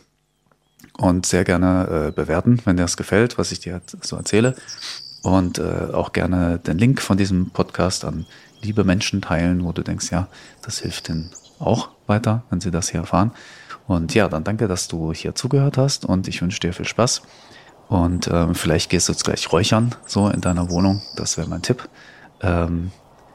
und 0.98 1.26
sehr 1.26 1.44
gerne 1.44 2.08
äh, 2.08 2.12
bewerten, 2.12 2.60
wenn 2.66 2.78
dir 2.78 2.84
das 2.84 2.98
gefällt, 2.98 3.38
was 3.38 3.52
ich 3.52 3.60
dir 3.60 3.82
so 4.02 4.16
erzähle. 4.16 4.56
Und 5.24 5.60
äh, 5.60 5.90
auch 5.94 6.14
gerne 6.14 6.60
den 6.60 6.78
Link 6.78 7.02
von 7.02 7.18
diesem 7.18 7.52
Podcast 7.52 8.06
an 8.06 8.26
liebe 8.62 8.84
Menschen 8.84 9.22
teilen, 9.22 9.64
wo 9.64 9.72
du 9.72 9.84
denkst, 9.84 10.12
ja, 10.12 10.28
das 10.62 10.80
hilft 10.80 11.08
denen 11.08 11.32
auch 11.60 11.90
weiter, 12.08 12.44
wenn 12.50 12.62
sie 12.62 12.72
das 12.72 12.90
hier 12.90 13.02
erfahren. 13.02 13.32
Und 13.88 14.14
ja, 14.14 14.28
dann 14.28 14.44
danke, 14.44 14.68
dass 14.68 14.88
du 14.88 15.14
hier 15.14 15.36
zugehört 15.36 15.78
hast 15.78 16.06
und 16.06 16.28
ich 16.28 16.42
wünsche 16.42 16.60
dir 16.60 16.74
viel 16.74 16.88
Spaß. 16.88 17.22
Und 17.88 18.30
ähm, 18.32 18.56
vielleicht 18.56 18.90
gehst 18.90 19.10
du 19.10 19.12
jetzt 19.12 19.26
gleich 19.26 19.52
räuchern, 19.52 19.94
so 20.06 20.30
in 20.30 20.42
deiner 20.42 20.70
Wohnung. 20.70 21.02
Das 21.16 21.38
wäre 21.38 21.50
mein 21.50 21.62
Tipp. 21.62 21.90
Ähm, 22.42 22.92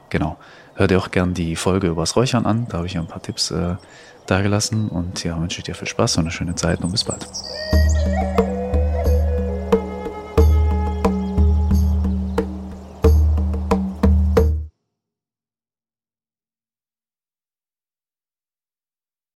genau. 0.09 0.37
Hör 0.73 0.87
dir 0.87 0.97
auch 0.99 1.11
gern 1.11 1.33
die 1.33 1.55
Folge 1.55 1.87
übers 1.87 2.15
Räuchern 2.15 2.45
an. 2.45 2.67
Da 2.69 2.77
habe 2.77 2.87
ich 2.87 2.97
ein 2.97 3.07
paar 3.07 3.21
Tipps 3.21 3.51
äh, 3.51 3.75
dagelassen 4.27 4.89
und 4.89 5.23
ja, 5.23 5.39
wünsche 5.39 5.61
dir 5.63 5.75
viel 5.75 5.87
Spaß 5.87 6.17
und 6.17 6.25
eine 6.25 6.31
schöne 6.31 6.55
Zeit 6.55 6.81
und 6.81 6.91
bis 6.91 7.03
bald. 7.03 7.27